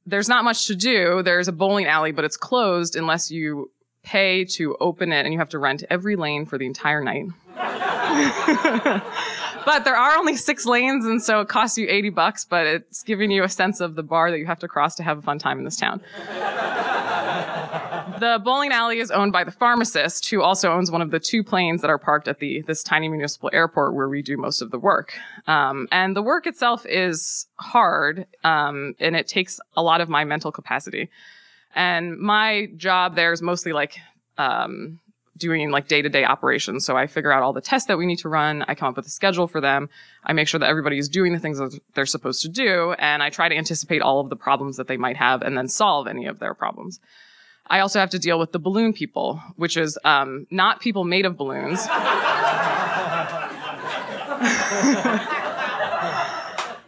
there's 0.06 0.30
not 0.30 0.44
much 0.44 0.68
to 0.68 0.76
do. 0.76 1.22
There's 1.24 1.48
a 1.48 1.52
bowling 1.52 1.86
alley, 1.86 2.12
but 2.12 2.26
it's 2.26 2.38
closed 2.38 2.96
unless 2.96 3.32
you 3.32 3.72
pay 4.04 4.46
to 4.46 4.76
open 4.80 5.12
it, 5.12 5.26
and 5.26 5.34
you 5.34 5.40
have 5.40 5.50
to 5.50 5.60
rent 5.60 5.84
every 5.90 6.16
lane 6.16 6.46
for 6.46 6.58
the 6.58 6.66
entire 6.66 7.04
night. 7.04 7.26
but 9.66 9.84
there 9.84 9.96
are 9.96 10.18
only 10.18 10.36
six 10.36 10.66
lanes, 10.66 11.06
and 11.06 11.22
so 11.22 11.42
it 11.42 11.48
costs 11.48 11.78
you 11.78 11.88
80 11.88 12.10
bucks, 12.10 12.46
but 12.46 12.66
it's 12.66 13.04
giving 13.04 13.30
you 13.30 13.44
a 13.44 13.50
sense 13.50 13.80
of 13.80 13.96
the 13.96 14.04
bar 14.04 14.32
that 14.32 14.40
you 14.40 14.48
have 14.48 14.60
to 14.60 14.68
cross 14.68 14.96
to 14.96 15.04
have 15.04 15.20
a 15.20 15.22
fun 15.22 15.38
time 15.38 15.60
in 15.60 15.66
this 15.66 15.78
town. 15.78 16.02
The 18.22 18.40
bowling 18.44 18.72
alley 18.72 19.00
is 19.00 19.12
owned 19.12 19.34
by 19.34 19.44
the 19.44 19.52
pharmacist, 19.52 20.30
who 20.30 20.42
also 20.42 20.72
owns 20.72 20.90
one 20.90 21.02
of 21.02 21.12
the 21.12 21.20
two 21.20 21.44
planes 21.44 21.82
that 21.82 21.90
are 21.90 21.98
parked 21.98 22.28
at 22.28 22.40
the 22.40 22.62
this 22.62 22.84
tiny 22.84 23.10
municipal 23.10 23.50
airport 23.52 23.94
where 23.94 24.08
we 24.08 24.22
do 24.22 24.38
most 24.38 24.62
of 24.62 24.72
the 24.72 24.80
work. 24.80 25.14
Um, 25.48 25.88
and 25.92 26.16
the 26.16 26.22
work 26.22 26.48
itself 26.48 26.86
is 26.86 27.48
hard, 27.56 28.28
um, 28.44 28.96
and 29.00 29.16
it 29.16 29.28
takes 29.28 29.60
a 29.76 29.84
lot 29.84 30.00
of 30.00 30.08
my 30.08 30.24
mental 30.24 30.52
capacity. 30.52 31.10
And 31.76 32.18
my 32.18 32.68
job 32.78 33.16
there 33.16 33.34
is 33.34 33.42
mostly 33.42 33.74
like 33.74 33.98
um, 34.38 35.00
doing 35.38 35.72
like 35.72 35.88
day 35.88 36.02
to 36.02 36.10
day 36.10 36.24
operations. 36.24 36.86
So 36.86 36.96
I 36.96 37.08
figure 37.08 37.32
out 37.32 37.44
all 37.44 37.54
the 37.54 37.62
tests 37.62 37.88
that 37.88 37.98
we 37.98 38.06
need 38.06 38.20
to 38.20 38.30
run. 38.30 38.64
I 38.68 38.76
come 38.76 38.90
up 38.90 38.96
with 38.96 39.08
a 39.08 39.10
schedule 39.10 39.48
for 39.48 39.60
them. 39.60 39.90
I 40.24 40.34
make 40.34 40.48
sure 40.48 40.60
that 40.60 40.70
everybody 40.70 41.00
is 41.00 41.10
doing 41.10 41.34
the 41.34 41.40
things 41.40 41.58
that 41.58 41.78
they're 41.96 42.06
supposed 42.06 42.44
to 42.44 42.50
do. 42.50 42.94
And 43.00 43.24
I 43.24 43.30
try 43.30 43.50
to 43.50 43.58
anticipate 43.58 44.02
all 44.02 44.20
of 44.20 44.30
the 44.30 44.36
problems 44.36 44.78
that 44.78 44.88
they 44.88 44.98
might 44.98 45.18
have 45.18 45.42
and 45.42 45.58
then 45.58 45.68
solve 45.68 46.08
any 46.08 46.28
of 46.28 46.40
their 46.40 46.54
problems. 46.54 47.00
I 47.72 47.80
also 47.80 48.00
have 48.00 48.10
to 48.10 48.20
deal 48.20 48.38
with 48.38 48.52
the 48.52 48.60
balloon 48.60 48.92
people, 48.92 49.42
which 49.56 49.78
is 49.78 49.98
um, 50.04 50.46
not 50.52 50.82
people 50.82 51.06
made 51.06 51.26
of 51.26 51.38
balloons. 51.38 51.88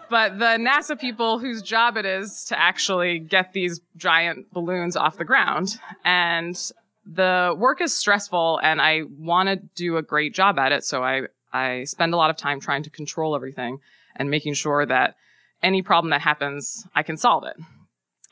but 0.10 0.38
the 0.40 0.58
NASA 0.60 1.00
people 1.00 1.40
whose 1.40 1.62
job 1.62 1.96
it 1.96 2.06
is 2.06 2.44
to 2.50 2.60
actually 2.60 3.20
get 3.20 3.54
these 3.54 3.80
giant 3.96 4.52
balloons 4.52 4.98
off 4.98 5.18
the 5.18 5.24
ground. 5.24 5.80
And 6.04 6.62
the 7.06 7.56
work 7.58 7.80
is 7.80 7.96
stressful 7.96 8.60
and 8.62 8.82
I 8.82 9.04
want 9.18 9.48
to 9.48 9.56
do 9.76 9.96
a 9.96 10.02
great 10.02 10.34
job 10.34 10.60
at 10.60 10.74
it. 10.74 10.84
So 10.84 11.02
I, 11.02 11.28
I 11.54 11.86
spend 11.86 12.14
a 12.14 12.18
lot 12.18 12.30
of 12.30 12.36
time 12.36 12.60
trying 12.60 12.84
to 12.84 12.90
control 12.90 13.38
everything 13.38 13.80
and 14.18 14.30
making 14.30 14.56
sure 14.56 14.86
that 14.86 15.16
any 15.62 15.82
problem 15.82 16.10
that 16.10 16.20
happens, 16.20 16.86
I 16.94 17.04
can 17.04 17.16
solve 17.16 17.46
it. 17.46 17.56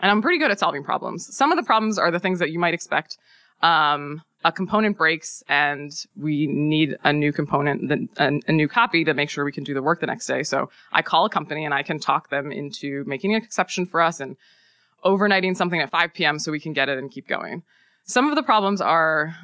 And 0.02 0.12
I'm 0.12 0.22
pretty 0.22 0.40
good 0.40 0.52
at 0.52 0.60
solving 0.60 0.84
problems. 0.84 1.36
Some 1.36 1.52
of 1.52 1.58
the 1.58 1.64
problems 1.64 1.98
are 1.98 2.12
the 2.12 2.20
things 2.20 2.40
that 2.40 2.52
you 2.52 2.60
might 2.60 2.74
expect. 2.74 3.18
Um, 3.62 4.24
a 4.44 4.52
component 4.52 4.98
breaks 4.98 5.44
and 5.48 5.92
we 6.16 6.48
need 6.48 6.98
a 7.04 7.14
new 7.14 7.32
component, 7.32 7.92
a, 8.18 8.40
a, 8.48 8.52
new 8.52 8.68
copy 8.68 9.04
to 9.04 9.14
make 9.14 9.30
sure 9.30 9.46
we 9.46 9.52
can 9.52 9.64
do 9.64 9.76
the 9.76 9.84
work 9.84 10.00
the 10.00 10.08
next 10.08 10.26
day. 10.26 10.42
So 10.42 10.72
I 10.92 11.04
call 11.04 11.26
a 11.26 11.30
company 11.30 11.64
and 11.64 11.74
I 11.74 11.84
can 11.84 12.00
talk 12.00 12.32
them 12.32 12.52
into 12.52 13.04
making 13.06 13.36
an 13.36 13.44
exception 13.44 13.86
for 13.86 14.02
us 14.02 14.20
and 14.20 14.36
overnighting 15.06 15.56
something 15.56 15.80
at 15.80 15.92
5 15.92 16.14
p.m. 16.14 16.40
so 16.40 16.52
we 16.52 16.60
can 16.60 16.74
get 16.74 16.90
it 16.90 16.98
and 16.98 17.12
keep 17.12 17.28
going. 17.28 17.62
Some 18.04 18.30
of 18.30 18.36
the 18.36 18.42
problems 18.44 18.82
are 18.82 19.36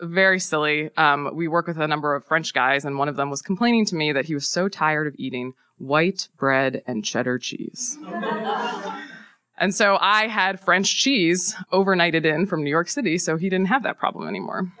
very 0.00 0.38
silly. 0.38 0.90
Um, 0.96 1.30
we 1.34 1.48
work 1.48 1.66
with 1.66 1.78
a 1.78 1.88
number 1.88 2.14
of 2.14 2.24
French 2.24 2.52
guys, 2.54 2.84
and 2.84 2.98
one 2.98 3.08
of 3.08 3.16
them 3.16 3.30
was 3.30 3.42
complaining 3.42 3.84
to 3.86 3.96
me 3.96 4.12
that 4.12 4.26
he 4.26 4.34
was 4.34 4.46
so 4.46 4.68
tired 4.68 5.06
of 5.06 5.14
eating 5.18 5.54
white 5.78 6.28
bread 6.36 6.82
and 6.86 7.04
cheddar 7.04 7.38
cheese. 7.38 7.98
and 9.60 9.74
so 9.74 9.98
I 10.00 10.26
had 10.26 10.58
French 10.58 10.96
cheese 10.96 11.54
overnighted 11.72 12.24
in 12.24 12.46
from 12.46 12.64
New 12.64 12.70
York 12.70 12.88
City, 12.88 13.18
so 13.18 13.36
he 13.36 13.48
didn't 13.48 13.68
have 13.68 13.84
that 13.84 13.98
problem 13.98 14.26
anymore. 14.26 14.72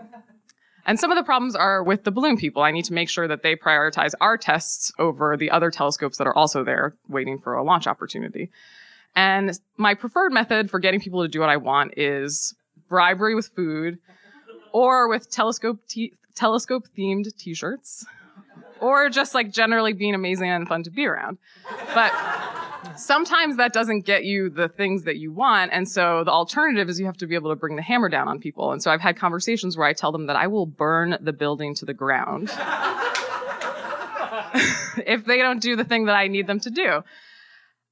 And 0.86 0.98
some 0.98 1.12
of 1.12 1.16
the 1.16 1.22
problems 1.22 1.54
are 1.54 1.84
with 1.84 2.04
the 2.04 2.10
balloon 2.10 2.36
people. 2.36 2.62
I 2.62 2.72
need 2.72 2.86
to 2.86 2.92
make 2.92 3.08
sure 3.08 3.28
that 3.28 3.42
they 3.42 3.54
prioritize 3.54 4.14
our 4.20 4.36
tests 4.36 4.90
over 4.98 5.36
the 5.36 5.50
other 5.50 5.70
telescopes 5.70 6.18
that 6.18 6.26
are 6.26 6.34
also 6.34 6.64
there 6.64 6.96
waiting 7.08 7.38
for 7.38 7.54
a 7.54 7.62
launch 7.62 7.86
opportunity. 7.86 8.50
And 9.14 9.58
my 9.76 9.94
preferred 9.94 10.32
method 10.32 10.70
for 10.70 10.80
getting 10.80 11.00
people 11.00 11.22
to 11.22 11.28
do 11.28 11.40
what 11.40 11.48
I 11.48 11.58
want 11.58 11.94
is 11.96 12.54
bribery 12.88 13.34
with 13.34 13.48
food, 13.48 13.98
or 14.72 15.08
with 15.08 15.30
telescope 15.30 15.80
t- 15.88 16.14
telescope 16.34 16.86
themed 16.96 17.36
T-shirts, 17.36 18.06
or 18.80 19.10
just 19.10 19.34
like 19.34 19.52
generally 19.52 19.92
being 19.92 20.14
amazing 20.14 20.48
and 20.48 20.66
fun 20.66 20.82
to 20.84 20.90
be 20.90 21.06
around. 21.06 21.38
But 21.94 22.12
sometimes 22.96 23.56
that 23.56 23.72
doesn't 23.72 24.06
get 24.06 24.24
you 24.24 24.50
the 24.50 24.68
things 24.68 25.04
that 25.04 25.16
you 25.16 25.32
want, 25.32 25.72
and 25.72 25.88
so 25.88 26.24
the 26.24 26.30
alternative 26.30 26.88
is 26.88 26.98
you 27.00 27.06
have 27.06 27.16
to 27.18 27.26
be 27.26 27.34
able 27.34 27.50
to 27.50 27.56
bring 27.56 27.76
the 27.76 27.82
hammer 27.82 28.08
down 28.08 28.28
on 28.28 28.40
people. 28.40 28.72
And 28.72 28.82
so 28.82 28.90
I've 28.90 29.00
had 29.00 29.16
conversations 29.16 29.76
where 29.76 29.86
I 29.86 29.92
tell 29.92 30.12
them 30.12 30.26
that 30.26 30.36
I 30.36 30.46
will 30.46 30.66
burn 30.66 31.18
the 31.20 31.32
building 31.32 31.74
to 31.76 31.84
the 31.84 31.94
ground 31.94 32.50
if 35.06 35.24
they 35.24 35.38
don't 35.38 35.60
do 35.60 35.76
the 35.76 35.84
thing 35.84 36.06
that 36.06 36.16
I 36.16 36.28
need 36.28 36.46
them 36.46 36.60
to 36.60 36.70
do. 36.70 37.02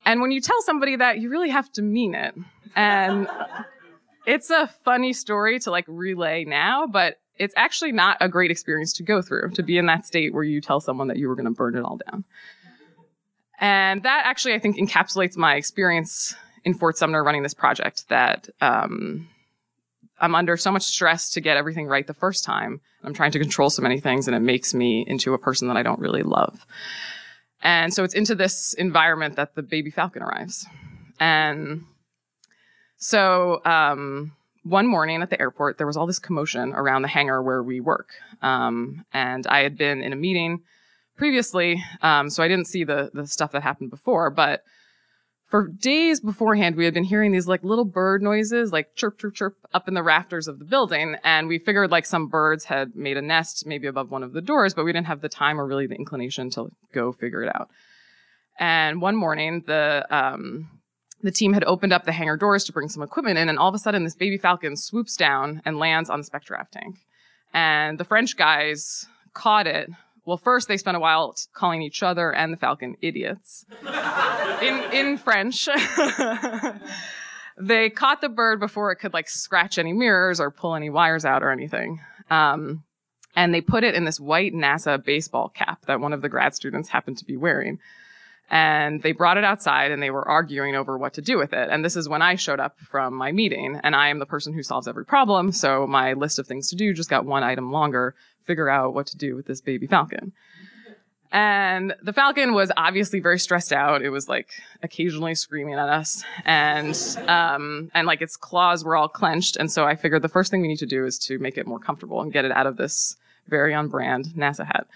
And 0.05 0.20
when 0.20 0.31
you 0.31 0.40
tell 0.40 0.61
somebody 0.62 0.96
that, 0.96 1.18
you 1.18 1.29
really 1.31 1.51
have 1.51 1.70
to 1.72 1.83
mean 1.83 2.14
it. 2.14 2.35
And 2.74 3.29
it's 4.27 4.51
a 4.51 4.68
funny 4.85 5.12
story 5.12 5.59
to 5.61 5.70
like 5.70 5.85
relay 5.88 6.44
now, 6.44 6.87
but 6.87 7.16
it's 7.37 7.55
actually 7.57 7.92
not 7.92 8.16
a 8.20 8.29
great 8.29 8.51
experience 8.51 8.92
to 8.94 9.03
go 9.03 9.22
through 9.22 9.51
to 9.51 9.62
be 9.62 9.79
in 9.79 9.87
that 9.87 10.05
state 10.05 10.35
where 10.35 10.44
you 10.44 10.61
tell 10.61 10.81
someone 10.81 11.09
that 11.09 11.16
you 11.16 11.29
were 11.29 11.35
going 11.35 11.46
to 11.46 11.53
burn 11.53 11.77
it 11.77 11.85
all 11.85 11.98
down. 12.11 12.24
And 13.61 14.03
that 14.05 14.23
actually, 14.25 14.55
I 14.55 14.59
think, 14.59 14.77
encapsulates 14.77 15.37
my 15.37 15.57
experience 15.57 16.35
in 16.64 16.75
Fort 16.75 16.97
Sumner 16.97 17.25
running 17.25 17.42
this 17.42 17.55
project 17.55 18.09
that 18.09 18.49
um, 18.61 19.29
I'm 20.21 20.35
under 20.35 20.57
so 20.57 20.71
much 20.71 20.83
stress 20.83 21.31
to 21.31 21.40
get 21.40 21.57
everything 21.57 21.87
right 21.87 22.07
the 22.07 22.14
first 22.14 22.44
time. 22.44 22.81
I'm 23.03 23.14
trying 23.14 23.33
to 23.33 23.38
control 23.38 23.71
so 23.71 23.83
many 23.83 24.01
things, 24.01 24.27
and 24.27 24.37
it 24.37 24.40
makes 24.40 24.75
me 24.75 25.05
into 25.07 25.35
a 25.35 25.38
person 25.38 25.68
that 25.68 25.77
I 25.77 25.83
don't 25.83 26.01
really 26.01 26.23
love. 26.23 26.64
And 27.62 27.92
so 27.92 28.05
it's 28.05 28.14
into 28.14 28.35
this 28.35 28.73
environment 28.75 29.37
that 29.37 29.55
the 29.55 29.62
baby 29.62 29.90
falcon 29.90 30.23
arrives. 30.23 30.66
And 31.18 31.85
so 32.97 33.61
um, 33.64 34.33
one 34.62 34.87
morning 34.87 35.23
at 35.23 35.31
the 35.31 35.40
airport, 35.40 35.79
there 35.79 35.87
was 35.87 35.97
all 35.97 36.07
this 36.07 36.18
commotion 36.18 36.73
around 36.73 37.03
the 37.03 37.09
hangar 37.09 37.42
where 37.42 37.62
we 37.62 37.81
work. 37.81 38.11
Um, 38.42 39.05
and 39.12 39.47
I 39.47 39.61
had 39.61 39.77
been 39.77 40.03
in 40.03 40.12
a 40.12 40.16
meeting 40.16 40.62
previously, 41.18 41.83
um, 42.00 42.31
so 42.31 42.42
I 42.42 42.48
didn't 42.48 42.66
see 42.66 42.85
the 42.85 43.11
the 43.12 43.26
stuff 43.26 43.52
that 43.52 43.62
happened 43.62 43.90
before. 43.90 44.31
But 44.31 44.62
for 45.48 45.68
days 45.68 46.20
beforehand, 46.20 46.76
we 46.76 46.85
had 46.85 46.94
been 46.94 47.04
hearing 47.04 47.33
these 47.33 47.48
like 47.48 47.64
little 47.64 47.85
bird 47.85 48.22
noises, 48.22 48.70
like 48.70 48.94
chirp, 48.94 49.18
chirp, 49.18 49.35
chirp, 49.35 49.57
up 49.72 49.88
in 49.88 49.94
the 49.94 50.02
rafters 50.02 50.46
of 50.46 50.59
the 50.59 50.64
building. 50.64 51.16
And 51.24 51.48
we 51.48 51.59
figured 51.59 51.90
like 51.90 52.04
some 52.07 52.28
birds 52.28 52.66
had 52.66 52.94
made 52.94 53.16
a 53.16 53.22
nest 53.22 53.66
maybe 53.66 53.87
above 53.87 54.11
one 54.11 54.22
of 54.22 54.33
the 54.33 54.42
doors, 54.42 54.74
but 54.74 54.85
we 54.85 54.92
didn't 54.92 55.07
have 55.07 55.22
the 55.22 55.28
time 55.28 55.59
or 55.59 55.66
really 55.66 55.87
the 55.87 55.94
inclination 55.94 56.50
to 56.50 56.68
go 56.92 57.12
figure 57.12 57.42
it 57.42 57.54
out. 57.54 57.68
And 58.59 59.00
one 59.00 59.16
morning, 59.16 59.64
the 59.66 60.07
um, 60.11 60.68
the 61.22 61.31
team 61.31 61.52
had 61.52 61.64
opened 61.64 61.92
up 61.92 62.04
the 62.04 62.12
hangar 62.12 62.37
doors 62.37 62.64
to 62.64 62.72
bring 62.72 62.88
some 62.88 63.02
equipment 63.02 63.38
in, 63.38 63.48
and 63.48 63.59
all 63.59 63.68
of 63.68 63.74
a 63.74 63.78
sudden, 63.78 64.04
this 64.04 64.14
baby 64.14 64.37
falcon 64.37 64.76
swoops 64.76 65.16
down 65.16 65.62
and 65.64 65.78
lands 65.78 66.11
on 66.11 66.20
the 66.20 66.26
Spectrograph 66.26 66.70
tank. 66.70 66.96
And 67.54 67.98
the 67.98 68.04
French 68.04 68.37
guys 68.37 69.07
caught 69.33 69.66
it. 69.66 69.90
Well, 70.29 70.37
first 70.37 70.69
they 70.69 70.77
spent 70.77 70.95
a 70.95 71.01
while 71.01 71.35
calling 71.55 71.81
each 71.81 72.03
other 72.03 72.35
and 72.35 72.53
the 72.53 72.59
falcon 72.59 72.99
idiots 73.01 73.64
in 74.61 74.83
in 74.93 75.17
French. 75.17 75.71
they 77.59 77.88
caught 77.88 78.21
the 78.21 78.29
bird 78.29 78.61
before 78.61 78.93
it 78.93 78.97
could 78.97 79.14
like 79.14 79.31
scratch 79.31 79.79
any 79.79 79.95
mirrors 79.95 80.38
or 80.38 80.51
pull 80.51 80.75
any 80.75 80.91
wires 80.91 81.25
out 81.25 81.43
or 81.43 81.51
anything. 81.51 82.01
Um, 82.29 82.85
and 83.37 83.55
they 83.55 83.62
put 83.62 83.85
it 83.85 83.95
in 83.95 84.05
this 84.05 84.21
white 84.21 84.53
NASA 84.53 85.03
baseball 85.03 85.49
cap 85.49 85.87
that 85.87 85.99
one 85.99 86.12
of 86.12 86.21
the 86.21 86.29
grad 86.29 86.55
students 86.55 86.91
happened 86.91 87.17
to 87.17 87.25
be 87.25 87.38
wearing 87.38 87.79
and 88.50 89.02
they 89.02 89.12
brought 89.12 89.37
it 89.37 89.44
outside 89.44 89.90
and 89.90 90.02
they 90.02 90.11
were 90.11 90.26
arguing 90.26 90.74
over 90.74 90.96
what 90.96 91.14
to 91.14 91.22
do 91.22 91.37
with 91.37 91.52
it. 91.52 91.68
And 91.70 91.84
this 91.84 91.96
is 91.96 92.08
when 92.08 92.22
I 92.22 92.34
showed 92.37 92.61
up 92.61 92.78
from 92.80 93.14
my 93.14 93.30
meeting 93.32 93.78
and 93.82 93.94
I 93.94 94.08
am 94.08 94.18
the 94.18 94.26
person 94.26 94.54
who 94.54 94.62
solves 94.62 94.88
every 94.88 95.04
problem. 95.04 95.52
So 95.52 95.87
my 95.87 96.14
list 96.14 96.38
of 96.38 96.46
things 96.46 96.70
to 96.70 96.76
do 96.76 96.94
just 96.94 97.11
got 97.11 97.26
one 97.26 97.42
item 97.42 97.72
longer, 97.72 98.14
figure 98.44 98.68
out 98.68 98.94
what 98.94 99.06
to 99.08 99.16
do 99.16 99.37
with 99.37 99.46
this 99.46 99.61
baby 99.61 99.87
falcon. 99.87 100.32
And 101.30 101.94
the 102.02 102.14
falcon 102.14 102.54
was 102.54 102.72
obviously 102.74 103.20
very 103.20 103.38
stressed 103.38 103.70
out. 103.70 104.00
It 104.00 104.08
was 104.08 104.30
like 104.30 104.48
occasionally 104.82 105.34
screaming 105.34 105.74
at 105.74 105.90
us 105.90 106.24
and, 106.46 106.96
um, 107.28 107.90
and 107.92 108.06
like 108.06 108.22
its 108.22 108.38
claws 108.38 108.82
were 108.82 108.96
all 108.96 109.08
clenched. 109.08 109.56
And 109.56 109.70
so 109.70 109.84
I 109.84 109.94
figured 109.94 110.22
the 110.22 110.28
first 110.30 110.50
thing 110.50 110.62
we 110.62 110.68
need 110.68 110.78
to 110.78 110.87
do 110.87 111.04
is 111.04 111.18
to 111.26 111.38
make 111.38 111.58
it 111.58 111.66
more 111.66 111.78
comfortable 111.78 112.22
and 112.22 112.32
get 112.32 112.46
it 112.46 112.52
out 112.52 112.66
of 112.66 112.78
this 112.78 113.18
very 113.46 113.74
on 113.74 113.88
brand 113.88 114.28
NASA 114.37 114.64
hat. 114.64 114.87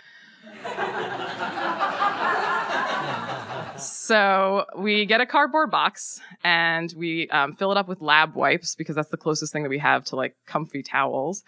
So 3.82 4.66
we 4.76 5.06
get 5.06 5.20
a 5.20 5.26
cardboard 5.26 5.70
box 5.70 6.20
and 6.42 6.92
we 6.96 7.28
um, 7.28 7.54
fill 7.54 7.72
it 7.72 7.78
up 7.78 7.88
with 7.88 8.00
lab 8.00 8.34
wipes 8.34 8.74
because 8.74 8.96
that's 8.96 9.10
the 9.10 9.16
closest 9.16 9.52
thing 9.52 9.62
that 9.62 9.68
we 9.68 9.78
have 9.78 10.04
to 10.06 10.16
like 10.16 10.36
comfy 10.46 10.82
towels. 10.82 11.44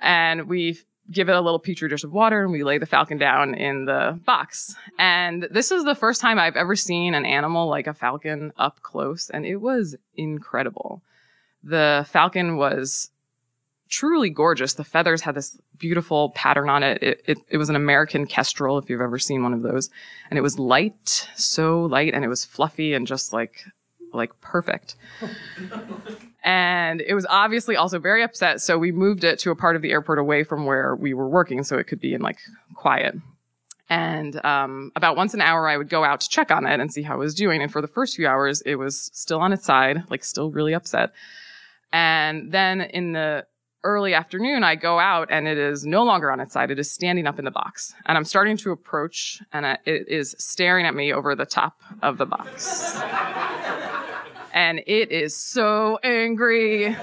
And 0.00 0.48
we 0.48 0.78
give 1.10 1.28
it 1.28 1.34
a 1.34 1.40
little 1.40 1.58
petri 1.58 1.88
dish 1.88 2.04
of 2.04 2.12
water 2.12 2.42
and 2.42 2.52
we 2.52 2.62
lay 2.62 2.78
the 2.78 2.86
falcon 2.86 3.18
down 3.18 3.54
in 3.54 3.86
the 3.86 4.18
box. 4.24 4.74
And 4.98 5.48
this 5.50 5.70
is 5.70 5.84
the 5.84 5.94
first 5.94 6.20
time 6.20 6.38
I've 6.38 6.56
ever 6.56 6.76
seen 6.76 7.14
an 7.14 7.24
animal 7.24 7.68
like 7.68 7.86
a 7.86 7.94
falcon 7.94 8.52
up 8.56 8.80
close 8.82 9.30
and 9.30 9.46
it 9.46 9.56
was 9.56 9.96
incredible. 10.14 11.02
The 11.62 12.06
falcon 12.08 12.56
was 12.56 13.10
truly 13.88 14.30
gorgeous. 14.30 14.74
The 14.74 14.84
feathers 14.84 15.22
had 15.22 15.34
this 15.34 15.58
beautiful 15.78 16.30
pattern 16.30 16.68
on 16.68 16.82
it. 16.82 17.02
It, 17.02 17.22
it. 17.26 17.38
it 17.48 17.56
was 17.56 17.68
an 17.68 17.76
American 17.76 18.26
kestrel, 18.26 18.78
if 18.78 18.88
you've 18.88 19.00
ever 19.00 19.18
seen 19.18 19.42
one 19.42 19.52
of 19.52 19.62
those. 19.62 19.90
And 20.30 20.38
it 20.38 20.42
was 20.42 20.58
light, 20.58 21.28
so 21.36 21.82
light, 21.82 22.14
and 22.14 22.24
it 22.24 22.28
was 22.28 22.44
fluffy 22.44 22.94
and 22.94 23.06
just 23.06 23.32
like, 23.32 23.64
like 24.12 24.38
perfect. 24.40 24.96
and 26.44 27.00
it 27.00 27.14
was 27.14 27.26
obviously 27.28 27.76
also 27.76 27.98
very 27.98 28.22
upset. 28.22 28.60
So 28.60 28.78
we 28.78 28.92
moved 28.92 29.24
it 29.24 29.38
to 29.40 29.50
a 29.50 29.56
part 29.56 29.76
of 29.76 29.82
the 29.82 29.90
airport 29.90 30.18
away 30.18 30.44
from 30.44 30.66
where 30.66 30.94
we 30.94 31.14
were 31.14 31.28
working 31.28 31.62
so 31.64 31.78
it 31.78 31.86
could 31.86 32.00
be 32.00 32.14
in 32.14 32.20
like 32.20 32.38
quiet. 32.74 33.14
And 33.90 34.44
um, 34.44 34.92
about 34.96 35.16
once 35.16 35.32
an 35.32 35.40
hour, 35.40 35.66
I 35.66 35.76
would 35.76 35.88
go 35.88 36.04
out 36.04 36.20
to 36.20 36.28
check 36.28 36.50
on 36.50 36.66
it 36.66 36.78
and 36.78 36.92
see 36.92 37.02
how 37.02 37.14
it 37.14 37.18
was 37.18 37.34
doing. 37.34 37.62
And 37.62 37.72
for 37.72 37.80
the 37.80 37.88
first 37.88 38.16
few 38.16 38.26
hours, 38.26 38.60
it 38.62 38.74
was 38.74 39.10
still 39.14 39.40
on 39.40 39.52
its 39.52 39.64
side, 39.64 40.04
like 40.10 40.24
still 40.24 40.50
really 40.50 40.74
upset. 40.74 41.12
And 41.90 42.52
then 42.52 42.82
in 42.82 43.12
the 43.12 43.46
early 43.84 44.14
afternoon, 44.14 44.64
I 44.64 44.74
go 44.74 44.98
out 44.98 45.28
and 45.30 45.46
it 45.46 45.58
is 45.58 45.84
no 45.84 46.02
longer 46.02 46.30
on 46.32 46.40
its 46.40 46.52
side. 46.52 46.70
It 46.70 46.78
is 46.78 46.90
standing 46.90 47.26
up 47.26 47.38
in 47.38 47.44
the 47.44 47.50
box. 47.50 47.94
And 48.06 48.18
I'm 48.18 48.24
starting 48.24 48.56
to 48.58 48.72
approach 48.72 49.40
and 49.52 49.66
it 49.84 50.08
is 50.08 50.34
staring 50.38 50.86
at 50.86 50.94
me 50.94 51.12
over 51.12 51.34
the 51.34 51.46
top 51.46 51.80
of 52.02 52.18
the 52.18 52.26
box. 52.26 52.98
and 54.52 54.80
it 54.86 55.10
is 55.12 55.36
so 55.36 55.98
angry. 56.02 56.96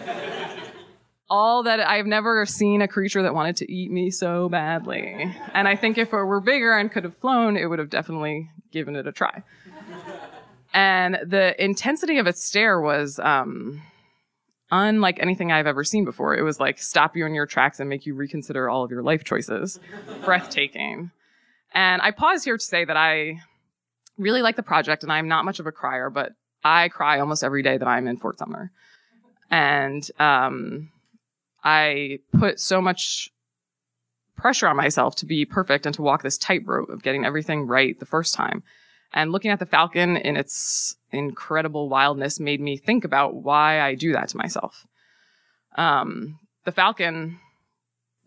All 1.30 1.64
that 1.64 1.80
I've 1.80 2.06
never 2.06 2.46
seen 2.46 2.82
a 2.82 2.88
creature 2.88 3.24
that 3.24 3.34
wanted 3.34 3.56
to 3.58 3.72
eat 3.72 3.92
me 3.92 4.12
so 4.12 4.48
badly. 4.50 5.34
And 5.54 5.68
I 5.68 5.76
think 5.76 5.98
if 5.98 6.14
it 6.14 6.16
were 6.16 6.42
bigger 6.42 6.78
and 6.78 6.92
could 6.92 7.04
have 7.04 7.18
flown, 7.18 7.58
it 7.58 7.66
would 7.66 7.80
have 7.80 7.90
definitely 7.90 8.52
given 8.72 8.96
it 8.96 9.08
a 9.08 9.12
try. 9.12 9.42
And 10.74 11.18
the 11.26 11.56
intensity 11.64 12.18
of 12.20 12.28
its 12.28 12.46
stare 12.46 12.80
was, 12.82 13.18
um, 13.20 13.82
unlike 14.72 15.20
anything 15.20 15.52
I've 15.52 15.68
ever 15.68 15.84
seen 15.84 16.06
before. 16.06 16.36
It 16.36 16.42
was 16.42 16.60
like 16.60 16.80
stop 16.80 17.16
you 17.16 17.26
in 17.26 17.34
your 17.34 17.46
tracks 17.46 17.80
and 17.80 17.90
make 17.90 18.06
you 18.06 18.16
reconsider 18.16 18.70
all 18.70 18.84
of 18.84 18.92
your 18.92 19.04
life 19.04 19.24
choices. 19.24 19.80
Breathtaking. 20.26 21.12
And 21.74 22.02
I 22.02 22.12
pause 22.12 22.44
here 22.44 22.58
to 22.58 22.64
say 22.64 22.86
that 22.86 22.98
I 22.98 23.42
really 24.18 24.42
like 24.42 24.56
the 24.56 24.64
project 24.64 25.04
and 25.04 25.12
I'm 25.12 25.28
not 25.28 25.46
much 25.46 25.60
of 25.60 25.68
a 25.68 25.72
crier, 25.72 26.10
but 26.10 26.34
I 26.64 26.90
cry 26.90 27.20
almost 27.20 27.44
every 27.44 27.62
day 27.62 27.78
that 27.78 27.88
I'm 27.88 28.08
in 28.08 28.18
Fort 28.18 28.40
Sumner. 28.40 28.72
And 29.52 30.10
um, 30.20 30.90
I 31.64 32.20
put 32.38 32.60
so 32.60 32.82
much 32.82 33.30
pressure 34.36 34.68
on 34.68 34.76
myself 34.76 35.16
to 35.18 35.26
be 35.26 35.46
perfect 35.46 35.86
and 35.86 35.96
to 35.96 36.02
walk 36.02 36.24
this 36.24 36.38
tightrope 36.38 36.90
of 36.90 37.04
getting 37.04 37.26
everything 37.26 37.68
right 37.68 38.00
the 38.00 38.06
first 38.06 38.34
time. 38.34 38.64
And 39.14 39.32
looking 39.32 39.52
at 39.52 39.60
the 39.60 39.66
falcon 39.66 40.18
in 40.18 40.36
its 40.36 40.96
incredible 41.12 41.90
wildness 41.90 42.40
made 42.40 42.60
me 42.60 42.78
think 42.78 43.06
about 43.06 43.36
why 43.36 43.82
I 43.82 43.96
do 43.96 44.12
that 44.14 44.30
to 44.30 44.38
myself. 44.38 44.86
Um, 45.78 46.40
the 46.66 46.72
falcon 46.72 47.40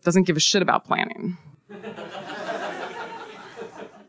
doesn't 0.03 0.23
give 0.23 0.37
a 0.37 0.39
shit 0.39 0.61
about 0.61 0.85
planning. 0.85 1.37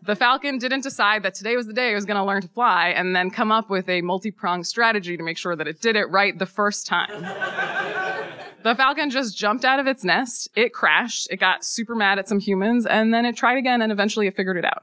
the 0.02 0.16
falcon 0.16 0.58
didn't 0.58 0.82
decide 0.82 1.22
that 1.22 1.34
today 1.34 1.56
was 1.56 1.66
the 1.66 1.72
day 1.72 1.92
it 1.92 1.94
was 1.94 2.04
going 2.04 2.16
to 2.16 2.24
learn 2.24 2.42
to 2.42 2.48
fly 2.48 2.88
and 2.88 3.14
then 3.14 3.30
come 3.30 3.52
up 3.52 3.70
with 3.70 3.88
a 3.88 4.00
multi-pronged 4.02 4.66
strategy 4.66 5.16
to 5.16 5.22
make 5.22 5.36
sure 5.36 5.56
that 5.56 5.66
it 5.68 5.80
did 5.80 5.96
it 5.96 6.06
right 6.10 6.38
the 6.38 6.46
first 6.46 6.86
time. 6.86 7.22
the 8.62 8.74
falcon 8.74 9.10
just 9.10 9.36
jumped 9.36 9.64
out 9.64 9.78
of 9.78 9.86
its 9.86 10.04
nest, 10.04 10.48
it 10.54 10.72
crashed, 10.72 11.28
it 11.30 11.36
got 11.36 11.64
super 11.64 11.94
mad 11.94 12.18
at 12.18 12.28
some 12.28 12.40
humans, 12.40 12.86
and 12.86 13.12
then 13.12 13.26
it 13.26 13.36
tried 13.36 13.58
again 13.58 13.82
and 13.82 13.92
eventually 13.92 14.26
it 14.26 14.36
figured 14.36 14.56
it 14.56 14.64
out. 14.64 14.82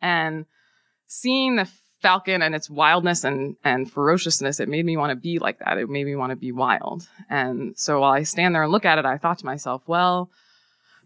And 0.00 0.46
seeing 1.12 1.56
the 1.56 1.68
falcon 2.00 2.40
and 2.40 2.54
its 2.54 2.70
wildness 2.70 3.22
and, 3.22 3.54
and 3.62 3.92
ferociousness, 3.92 4.60
it 4.60 4.68
made 4.68 4.86
me 4.86 4.96
want 4.96 5.10
to 5.10 5.16
be 5.16 5.38
like 5.38 5.58
that. 5.58 5.76
It 5.76 5.90
made 5.90 6.06
me 6.06 6.16
want 6.16 6.30
to 6.30 6.36
be 6.36 6.52
wild. 6.52 7.06
And 7.28 7.78
so 7.78 8.00
while 8.00 8.12
I 8.12 8.22
stand 8.22 8.54
there 8.54 8.62
and 8.62 8.72
look 8.72 8.86
at 8.86 8.98
it, 8.98 9.04
I 9.04 9.18
thought 9.18 9.38
to 9.40 9.46
myself, 9.46 9.82
well, 9.86 10.30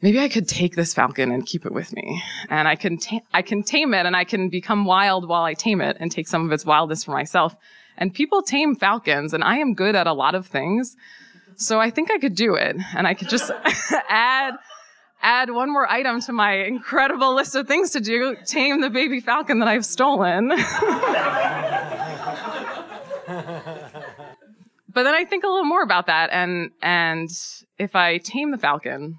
maybe 0.01 0.21
I 0.21 0.29
could 0.29 0.49
take 0.49 0.77
this 0.77 0.95
falcon 0.95 1.33
and 1.33 1.45
keep 1.45 1.67
it 1.67 1.73
with 1.73 1.93
me. 1.93 2.23
And 2.49 2.69
I 2.69 2.77
can, 2.77 2.99
ta- 2.99 3.27
I 3.35 3.43
can 3.43 3.65
tame 3.65 3.95
it 3.95 4.07
and 4.07 4.15
I 4.15 4.23
can 4.23 4.49
become 4.49 4.85
wild 4.85 5.29
while 5.29 5.43
I 5.43 5.55
tame 5.55 5.81
it 5.81 5.97
and 5.99 6.13
take 6.13 6.29
some 6.29 6.47
of 6.47 6.53
its 6.53 6.65
wildness 6.65 7.03
for 7.03 7.11
myself. 7.11 7.57
And 7.99 8.15
people 8.15 8.43
tame 8.43 8.77
falcons 8.77 9.35
and 9.35 9.43
I 9.43 9.57
am 9.57 9.75
good 9.75 9.97
at 9.97 10.07
a 10.07 10.13
lot 10.13 10.37
of 10.37 10.47
things. 10.47 10.97
So 11.57 11.81
I 11.81 11.91
think 11.91 12.13
I 12.13 12.19
could 12.19 12.37
do 12.37 12.55
it 12.55 12.77
and 12.95 13.09
I 13.09 13.15
could 13.15 13.29
just 13.29 13.51
add 14.09 14.55
add 15.23 15.51
one 15.51 15.73
more 15.73 15.91
item 15.91 16.21
to 16.23 16.33
my 16.33 16.65
incredible 16.65 17.35
list 17.35 17.55
of 17.55 17.67
things 17.67 17.91
to 17.91 18.01
do 18.01 18.37
tame 18.45 18.81
the 18.81 18.91
baby 18.91 19.21
falcon 19.21 19.59
that 19.61 19.69
I've 19.69 19.85
stolen. 19.85 20.49
but 20.49 20.63
then 25.03 25.15
I 25.15 25.25
think 25.25 25.45
a 25.45 25.49
little 25.49 25.65
more 25.65 25.83
about 25.83 26.07
that 26.07 26.31
and 26.33 26.71
and 26.83 27.29
if 27.79 27.95
I 27.97 28.19
tame 28.19 28.51
the 28.51 28.59
falcon, 28.59 29.19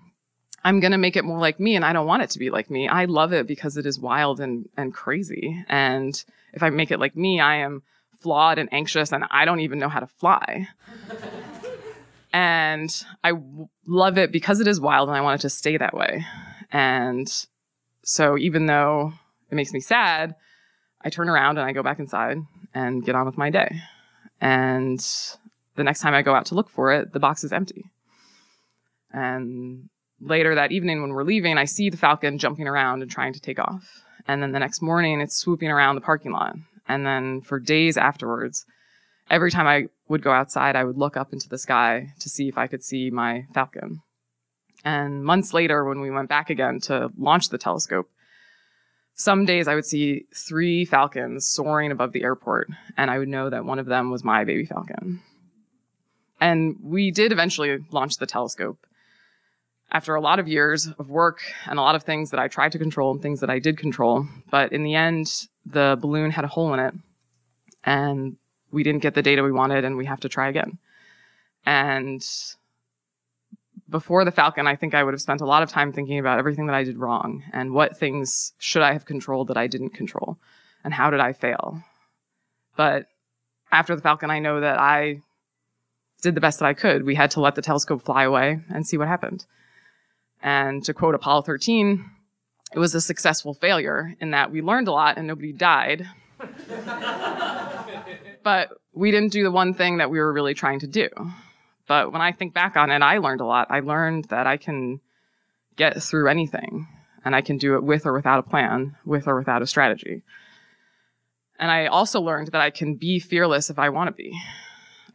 I'm 0.64 0.80
going 0.80 0.92
to 0.92 0.98
make 0.98 1.16
it 1.16 1.24
more 1.24 1.40
like 1.40 1.60
me 1.60 1.76
and 1.76 1.86
I 1.86 1.94
don't 1.94 2.08
want 2.08 2.24
it 2.24 2.30
to 2.32 2.40
be 2.40 2.50
like 2.50 2.70
me. 2.70 2.88
I 2.88 3.06
love 3.06 3.34
it 3.34 3.48
because 3.48 3.78
it 3.78 3.86
is 3.86 4.00
wild 4.00 4.40
and 4.40 4.68
and 4.78 4.94
crazy. 4.94 5.64
And 5.68 6.24
if 6.54 6.64
I 6.64 6.70
make 6.70 6.92
it 6.92 7.00
like 7.00 7.16
me, 7.16 7.40
I 7.40 7.58
am 7.58 7.84
flawed 8.20 8.58
and 8.58 8.68
anxious 8.72 9.12
and 9.12 9.26
I 9.30 9.46
don't 9.46 9.60
even 9.60 9.80
know 9.80 9.90
how 9.90 10.00
to 10.00 10.08
fly 10.08 10.68
and 12.38 13.04
I 13.24 13.32
w- 13.32 13.68
love 13.88 14.20
it 14.20 14.32
because 14.32 14.60
it 14.60 14.68
is 14.68 14.80
wild 14.80 15.10
and 15.10 15.18
I 15.18 15.22
want 15.22 15.40
it 15.40 15.42
to 15.42 15.50
stay 15.50 15.76
that 15.76 15.96
way. 15.96 16.24
And 16.72 17.28
so 18.04 18.38
even 18.38 18.68
though 18.68 19.14
it 19.50 19.56
makes 19.56 19.74
me 19.74 19.80
sad, 19.80 20.36
I 21.02 21.10
turn 21.10 21.30
around 21.30 21.58
and 21.58 21.68
I 21.68 21.72
go 21.72 21.82
back 21.82 21.98
inside 21.98 22.38
and 22.76 23.04
get 23.04 23.16
on 23.16 23.26
with 23.26 23.40
my 23.40 23.50
day. 23.50 23.82
And 24.40 25.00
the 25.78 25.84
next 25.84 26.02
time 26.02 26.14
I 26.14 26.22
go 26.22 26.36
out 26.36 26.46
to 26.48 26.56
look 26.56 26.70
for 26.70 26.94
it, 26.94 27.12
the 27.12 27.20
box 27.20 27.44
is 27.44 27.52
empty. 27.52 27.86
And 29.12 29.90
later 30.22 30.54
that 30.54 30.72
evening 30.72 31.02
when 31.02 31.14
we're 31.14 31.24
leaving, 31.24 31.58
I 31.58 31.66
see 31.66 31.90
the 31.90 31.98
falcon 31.98 32.38
jumping 32.38 32.68
around 32.68 33.02
and 33.02 33.10
trying 33.10 33.34
to 33.34 33.42
take 33.42 33.58
off. 33.58 34.04
And 34.28 34.44
then 34.44 34.52
the 34.52 34.60
next 34.60 34.84
morning, 34.84 35.22
it's 35.22 35.38
swooping 35.38 35.72
around 35.72 35.96
the 35.96 36.02
parking 36.02 36.34
lot. 36.34 36.56
And 36.88 37.04
then 37.04 37.42
for 37.42 37.60
days 37.60 37.98
afterwards, 37.98 38.64
every 39.30 39.52
time 39.52 39.68
I 39.68 39.88
would 40.08 40.22
go 40.22 40.32
outside, 40.32 40.76
I 40.76 40.84
would 40.84 40.98
look 40.98 41.18
up 41.18 41.34
into 41.34 41.50
the 41.50 41.58
sky 41.58 42.14
to 42.20 42.30
see 42.30 42.48
if 42.48 42.58
I 42.58 42.68
could 42.68 42.84
see 42.84 43.10
my 43.10 43.46
falcon. 43.54 44.02
And 44.84 45.24
months 45.24 45.54
later, 45.54 45.84
when 45.84 46.02
we 46.02 46.12
went 46.12 46.30
back 46.30 46.50
again 46.50 46.80
to 46.82 47.10
launch 47.18 47.50
the 47.50 47.58
telescope, 47.58 48.10
some 49.16 49.46
days 49.46 49.68
I 49.68 49.76
would 49.76 49.86
see 49.86 50.26
three 50.34 50.86
falcons 50.86 51.48
soaring 51.48 51.92
above 51.92 52.14
the 52.14 52.24
airport, 52.24 52.70
and 52.96 53.10
I 53.10 53.18
would 53.18 53.28
know 53.28 53.50
that 53.50 53.66
one 53.66 53.80
of 53.80 53.88
them 53.88 54.12
was 54.12 54.24
my 54.24 54.44
baby 54.44 54.66
falcon. 54.66 55.22
And 56.40 56.78
we 56.84 57.10
did 57.10 57.32
eventually 57.32 57.84
launch 57.92 58.18
the 58.18 58.28
telescope. 58.28 58.78
After 59.92 60.14
a 60.14 60.22
lot 60.22 60.38
of 60.38 60.48
years 60.48 60.88
of 61.00 61.10
work 61.10 61.40
and 61.66 61.80
a 61.80 61.82
lot 61.82 61.96
of 61.96 62.04
things 62.04 62.30
that 62.30 62.40
I 62.40 62.48
tried 62.48 62.74
to 62.74 62.78
control 62.78 63.12
and 63.12 63.22
things 63.22 63.40
that 63.40 63.50
I 63.50 63.58
did 63.58 63.78
control, 63.78 64.28
but 64.52 64.72
in 64.72 64.84
the 64.84 64.94
end, 64.94 65.48
the 65.66 65.98
balloon 66.00 66.30
had 66.30 66.46
a 66.46 66.50
hole 66.50 66.74
in 66.74 66.80
it. 66.80 66.94
And 67.84 68.38
we 68.72 68.84
didn't 68.84 69.02
get 69.02 69.14
the 69.14 69.22
data 69.22 69.44
we 69.44 69.52
wanted 69.52 69.86
and 69.86 69.98
we 69.98 70.06
have 70.06 70.20
to 70.22 70.30
try 70.30 70.50
again. 70.50 70.78
And 71.66 72.26
before 73.90 74.26
the 74.26 74.32
Falcon, 74.32 74.68
I 74.68 74.76
think 74.76 74.94
I 74.94 75.04
would 75.04 75.14
have 75.14 75.22
spent 75.22 75.42
a 75.42 75.46
lot 75.46 75.64
of 75.64 75.70
time 75.70 75.92
thinking 75.92 76.20
about 76.20 76.40
everything 76.40 76.68
that 76.68 76.76
I 76.76 76.84
did 76.84 76.98
wrong 76.98 77.44
and 77.54 77.74
what 77.74 77.98
things 77.98 78.54
should 78.58 78.82
I 78.82 78.94
have 78.94 79.06
controlled 79.06 79.48
that 79.48 79.58
I 79.58 79.68
didn't 79.68 79.92
control 79.92 80.38
and 80.84 80.94
how 80.94 81.10
did 81.10 81.20
I 81.20 81.34
fail. 81.34 81.84
But 82.76 83.08
after 83.72 83.96
the 83.96 84.02
Falcon, 84.02 84.30
I 84.30 84.40
know 84.40 84.60
that 84.60 84.80
I 84.80 85.22
did 86.22 86.36
the 86.36 86.42
best 86.42 86.60
that 86.60 86.66
I 86.66 86.74
could. 86.74 87.06
We 87.06 87.16
had 87.16 87.32
to 87.32 87.42
let 87.42 87.56
the 87.56 87.62
telescope 87.62 88.04
fly 88.04 88.24
away 88.24 88.60
and 88.70 88.86
see 88.86 88.98
what 88.98 89.08
happened. 89.08 89.46
And 90.42 90.84
to 90.86 90.94
quote 90.94 91.16
Apollo 91.16 91.44
13, 91.44 92.10
it 92.74 92.80
was 92.80 92.94
a 92.94 93.02
successful 93.02 93.54
failure 93.54 94.16
in 94.20 94.32
that 94.32 94.52
we 94.52 94.62
learned 94.62 94.88
a 94.88 94.92
lot 94.92 95.18
and 95.18 95.28
nobody 95.28 95.54
died. 95.54 96.08
but 98.48 98.70
we 98.94 99.12
didn't 99.12 99.34
do 99.34 99.44
the 99.44 99.52
one 99.52 99.74
thing 99.74 99.98
that 99.98 100.10
we 100.10 100.20
were 100.20 100.32
really 100.32 100.54
trying 100.54 100.80
to 100.80 100.88
do. 100.88 101.10
But 101.86 102.14
when 102.14 102.22
I 102.22 102.32
think 102.32 102.54
back 102.54 102.78
on 102.78 102.90
it, 102.92 103.02
I 103.02 103.18
learned 103.18 103.42
a 103.42 103.46
lot. 103.46 103.68
I 103.70 103.82
learned 103.82 104.24
that 104.30 104.48
I 104.48 104.56
can 104.56 105.02
get 105.76 106.02
through 106.02 106.30
anything 106.30 106.88
and 107.26 107.36
I 107.36 107.42
can 107.42 107.58
do 107.58 107.76
it 107.76 107.84
with 107.84 108.06
or 108.06 108.14
without 108.14 108.40
a 108.40 108.50
plan, 108.50 108.96
with 109.04 109.28
or 109.28 109.38
without 109.38 109.62
a 109.62 109.68
strategy. 109.68 110.24
And 111.60 111.70
I 111.70 111.88
also 111.88 112.22
learned 112.22 112.54
that 112.54 112.62
I 112.62 112.70
can 112.70 112.96
be 112.96 113.20
fearless 113.20 113.70
if 113.70 113.80
I 113.80 113.90
want 113.90 114.08
to 114.08 114.14
be. 114.14 114.32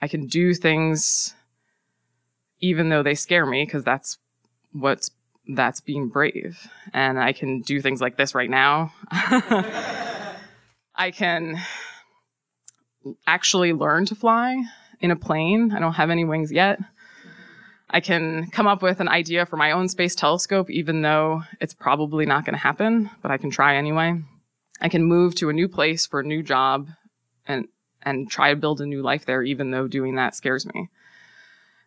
I 0.03 0.09
can 0.09 0.27
do 0.27 0.53
things 0.53 1.35
even 2.61 2.91
though 2.91 3.03
they 3.03 3.15
scare 3.15 3.47
me 3.47 3.65
because 3.65 3.83
that's 3.83 4.19
what's 4.73 5.11
that's 5.49 5.81
being 5.81 6.09
brave. 6.09 6.69
And 6.93 7.19
I 7.19 7.33
can 7.33 7.63
do 7.63 7.81
things 7.81 8.03
like 8.03 8.19
this 8.19 8.35
right 8.35 8.51
now. 8.51 8.93
I 10.95 11.11
can 11.15 11.59
actually 13.27 13.73
learn 13.73 14.07
to 14.07 14.15
fly 14.15 14.63
in 15.01 15.11
a 15.11 15.17
plane. 15.17 15.73
I 15.73 15.81
don't 15.81 15.95
have 15.95 16.11
any 16.11 16.25
wings 16.25 16.53
yet. 16.53 16.79
I 17.91 18.01
can 18.01 18.49
come 18.51 18.67
up 18.67 18.83
with 18.83 19.01
an 19.01 19.09
idea 19.09 19.45
for 19.45 19.57
my 19.57 19.73
own 19.73 19.89
space 19.89 20.15
telescope, 20.15 20.71
even 20.71 21.03
though 21.03 21.43
it's 21.61 21.75
probably 21.75 22.25
not 22.25 22.47
going 22.47 22.55
to 22.55 22.59
happen, 22.59 23.11
but 23.21 23.31
I 23.31 23.37
can 23.37 23.51
try 23.51 23.77
anyway. 23.77 24.23
I 24.81 24.89
can 24.89 25.05
move 25.05 25.35
to 25.37 25.51
a 25.51 25.53
new 25.53 25.69
place 25.69 26.07
for 26.07 26.21
a 26.21 26.25
new 26.25 26.43
job 26.43 26.89
and, 27.47 27.69
and 28.03 28.31
try 28.31 28.51
to 28.51 28.57
build 28.57 28.81
a 28.81 28.87
new 28.87 29.03
life 29.03 29.27
there, 29.27 29.43
even 29.43 29.71
though 29.71 29.89
doing 29.89 30.15
that 30.15 30.35
scares 30.35 30.65
me. 30.67 30.89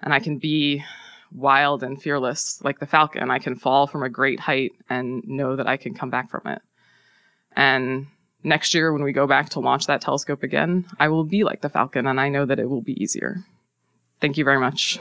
And 0.02 0.14
I 0.14 0.20
can 0.20 0.38
be 0.38 0.84
wild 1.32 1.82
and 1.82 2.00
fearless 2.00 2.62
like 2.64 2.80
the 2.80 2.86
falcon. 2.86 3.32
I 3.32 3.40
can 3.40 3.56
fall 3.56 3.88
from 3.88 4.04
a 4.04 4.10
great 4.10 4.40
height 4.40 4.74
and 4.90 5.24
know 5.26 5.56
that 5.56 5.68
I 5.68 5.78
can 5.78 5.96
come 5.96 6.12
back 6.12 6.30
from 6.30 6.42
it. 6.46 6.62
And 7.56 8.08
next 8.46 8.74
year, 8.74 8.94
when 8.94 9.04
we 9.04 9.12
go 9.12 9.28
back 9.28 9.50
to 9.50 9.60
launch 9.60 9.88
that 9.88 10.02
telescope 10.02 10.44
again, 10.44 10.86
I 11.00 11.10
will 11.10 11.24
be 11.24 11.44
like 11.44 11.62
the 11.62 11.70
falcon 11.70 12.08
and 12.08 12.22
I 12.22 12.30
know 12.30 12.46
that 12.46 12.60
it 12.60 12.70
will 12.70 12.82
be 12.82 13.02
easier. 13.02 13.44
Thank 14.22 14.38
you 14.38 14.46
very 14.46 14.60
much. 14.60 15.00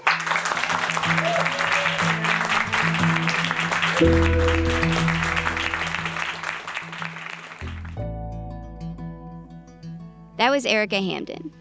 That 10.37 10.51
was 10.51 10.67
Erika 10.67 10.97
Hamden. 10.97 11.53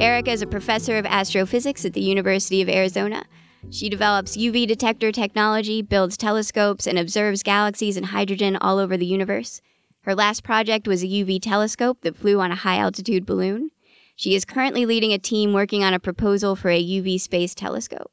Erika 0.00 0.30
is 0.30 0.40
a 0.40 0.46
professor 0.46 0.96
of 0.96 1.04
astrophysics 1.04 1.84
at 1.84 1.94
the 1.94 2.00
University 2.00 2.62
of 2.62 2.68
Arizona. 2.68 3.24
She 3.70 3.88
develops 3.88 4.36
UV 4.36 4.66
detector 4.66 5.12
technology, 5.12 5.82
builds 5.82 6.16
telescopes, 6.16 6.86
and 6.86 6.98
observes 6.98 7.42
galaxies 7.42 7.96
and 7.96 8.06
hydrogen 8.06 8.56
all 8.56 8.78
over 8.78 8.96
the 8.96 9.04
universe. 9.04 9.60
Her 10.02 10.14
last 10.14 10.42
project 10.42 10.88
was 10.88 11.02
a 11.02 11.08
UV 11.08 11.42
telescope 11.42 12.00
that 12.02 12.16
flew 12.16 12.40
on 12.40 12.50
a 12.50 12.56
high 12.56 12.78
altitude 12.78 13.26
balloon. 13.26 13.70
She 14.16 14.34
is 14.34 14.44
currently 14.44 14.86
leading 14.86 15.12
a 15.12 15.18
team 15.18 15.52
working 15.52 15.84
on 15.84 15.94
a 15.94 16.00
proposal 16.00 16.56
for 16.56 16.70
a 16.70 16.82
UV 16.82 17.20
space 17.20 17.54
telescope. 17.54 18.10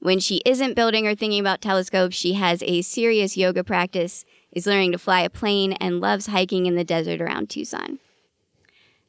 When 0.00 0.18
she 0.18 0.40
isn't 0.46 0.74
building 0.74 1.06
or 1.06 1.14
thinking 1.14 1.40
about 1.40 1.60
telescopes, 1.60 2.16
she 2.16 2.32
has 2.32 2.62
a 2.62 2.82
serious 2.82 3.36
yoga 3.36 3.62
practice, 3.62 4.24
is 4.50 4.66
learning 4.66 4.92
to 4.92 4.98
fly 4.98 5.20
a 5.20 5.30
plane, 5.30 5.72
and 5.74 6.00
loves 6.00 6.26
hiking 6.26 6.66
in 6.66 6.74
the 6.74 6.84
desert 6.84 7.20
around 7.20 7.50
Tucson. 7.50 7.98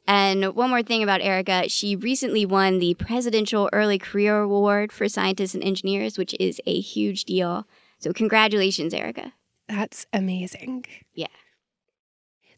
And 0.07 0.55
one 0.55 0.69
more 0.69 0.83
thing 0.83 1.01
about 1.01 1.21
Erika, 1.21 1.69
she 1.69 1.95
recently 1.95 2.45
won 2.45 2.79
the 2.79 2.95
Presidential 2.95 3.69
Early 3.71 3.97
Career 3.97 4.41
Award 4.41 4.91
for 4.91 5.07
Scientists 5.07 5.53
and 5.53 5.63
Engineers, 5.63 6.17
which 6.17 6.35
is 6.39 6.59
a 6.65 6.79
huge 6.79 7.23
deal. 7.23 7.65
So, 7.99 8.11
congratulations, 8.11 8.93
Erika. 8.93 9.33
That's 9.69 10.05
amazing. 10.11 10.85
Yeah. 11.13 11.27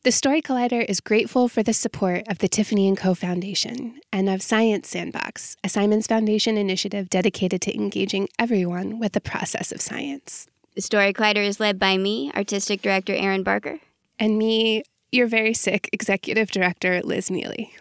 The 0.04 0.12
Story 0.12 0.42
Collider 0.42 0.84
is 0.84 1.00
grateful 1.00 1.48
for 1.48 1.64
the 1.64 1.72
support 1.72 2.28
of 2.28 2.40
the 2.40 2.50
Tiffany 2.50 2.94
& 2.96 2.98
Co. 2.98 3.14
Foundation 3.14 4.02
and 4.12 4.28
of 4.28 4.42
Science 4.42 4.90
Sandbox, 4.90 5.56
a 5.64 5.70
Simons 5.70 6.08
Foundation 6.08 6.58
initiative 6.58 7.10
dedicated 7.10 7.62
to 7.62 7.74
engaging 7.74 8.28
everyone 8.38 9.00
with 9.00 9.14
the 9.14 9.22
process 9.22 9.72
of 9.72 9.80
science. 9.80 10.46
The 10.76 10.82
Story 10.82 11.14
Collider 11.14 11.48
is 11.48 11.62
led 11.62 11.80
by 11.80 11.96
me, 11.96 12.34
Artistic 12.36 12.82
Director 12.82 13.14
Erin 13.14 13.44
Barker. 13.44 13.80
And 14.20 14.38
me, 14.38 14.84
your 15.14 15.28
very 15.28 15.54
sick 15.54 15.90
Executive 15.94 16.52
Director 16.52 17.02
Liz 17.02 17.32
Neely. 17.32 17.74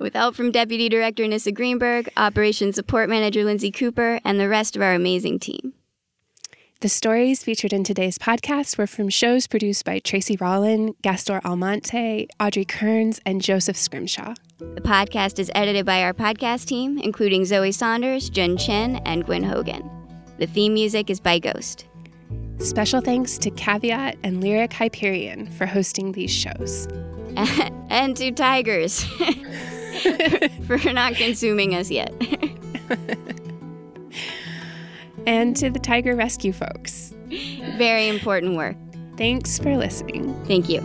With 0.00 0.14
help 0.14 0.34
from 0.34 0.50
Deputy 0.50 0.88
Director 0.88 1.28
Nissa 1.28 1.52
Greenberg, 1.52 2.08
Operations 2.16 2.74
Support 2.74 3.08
Manager 3.08 3.44
Lindsay 3.44 3.70
Cooper, 3.70 4.18
and 4.24 4.40
the 4.40 4.48
rest 4.48 4.74
of 4.74 4.82
our 4.82 4.94
amazing 4.94 5.38
team. 5.38 5.74
The 6.80 6.88
stories 6.88 7.42
featured 7.42 7.72
in 7.72 7.82
today's 7.82 8.18
podcast 8.18 8.78
were 8.78 8.86
from 8.86 9.08
shows 9.08 9.48
produced 9.48 9.84
by 9.84 9.98
Tracy 9.98 10.36
Rollin, 10.36 10.94
Gastor 11.02 11.40
Almonte, 11.44 12.28
Audrey 12.38 12.64
Kearns, 12.64 13.18
and 13.26 13.42
Joseph 13.42 13.76
Scrimshaw. 13.76 14.34
The 14.58 14.80
podcast 14.80 15.40
is 15.40 15.50
edited 15.56 15.84
by 15.84 16.04
our 16.04 16.14
podcast 16.14 16.66
team, 16.66 16.96
including 16.98 17.44
Zoe 17.44 17.72
Saunders, 17.72 18.30
Jen 18.30 18.56
Chen, 18.56 19.02
and 19.04 19.26
Gwen 19.26 19.42
Hogan. 19.42 19.90
The 20.38 20.46
theme 20.46 20.72
music 20.72 21.10
is 21.10 21.18
by 21.18 21.40
Ghost. 21.40 21.86
Special 22.58 23.00
thanks 23.00 23.38
to 23.38 23.50
Caveat 23.50 24.16
and 24.22 24.40
Lyric 24.40 24.72
Hyperion 24.72 25.50
for 25.50 25.66
hosting 25.66 26.12
these 26.12 26.32
shows. 26.32 26.86
and 27.90 28.16
to 28.16 28.30
Tigers 28.30 29.02
for 30.68 30.78
not 30.92 31.14
consuming 31.14 31.74
us 31.74 31.90
yet. 31.90 32.12
And 35.28 35.54
to 35.54 35.68
the 35.68 35.78
Tiger 35.78 36.16
Rescue 36.16 36.54
folks. 36.54 37.14
Very 37.76 38.08
important 38.08 38.56
work. 38.56 38.76
Thanks 39.18 39.58
for 39.58 39.76
listening. 39.76 40.34
Thank 40.46 40.70
you. 40.70 40.80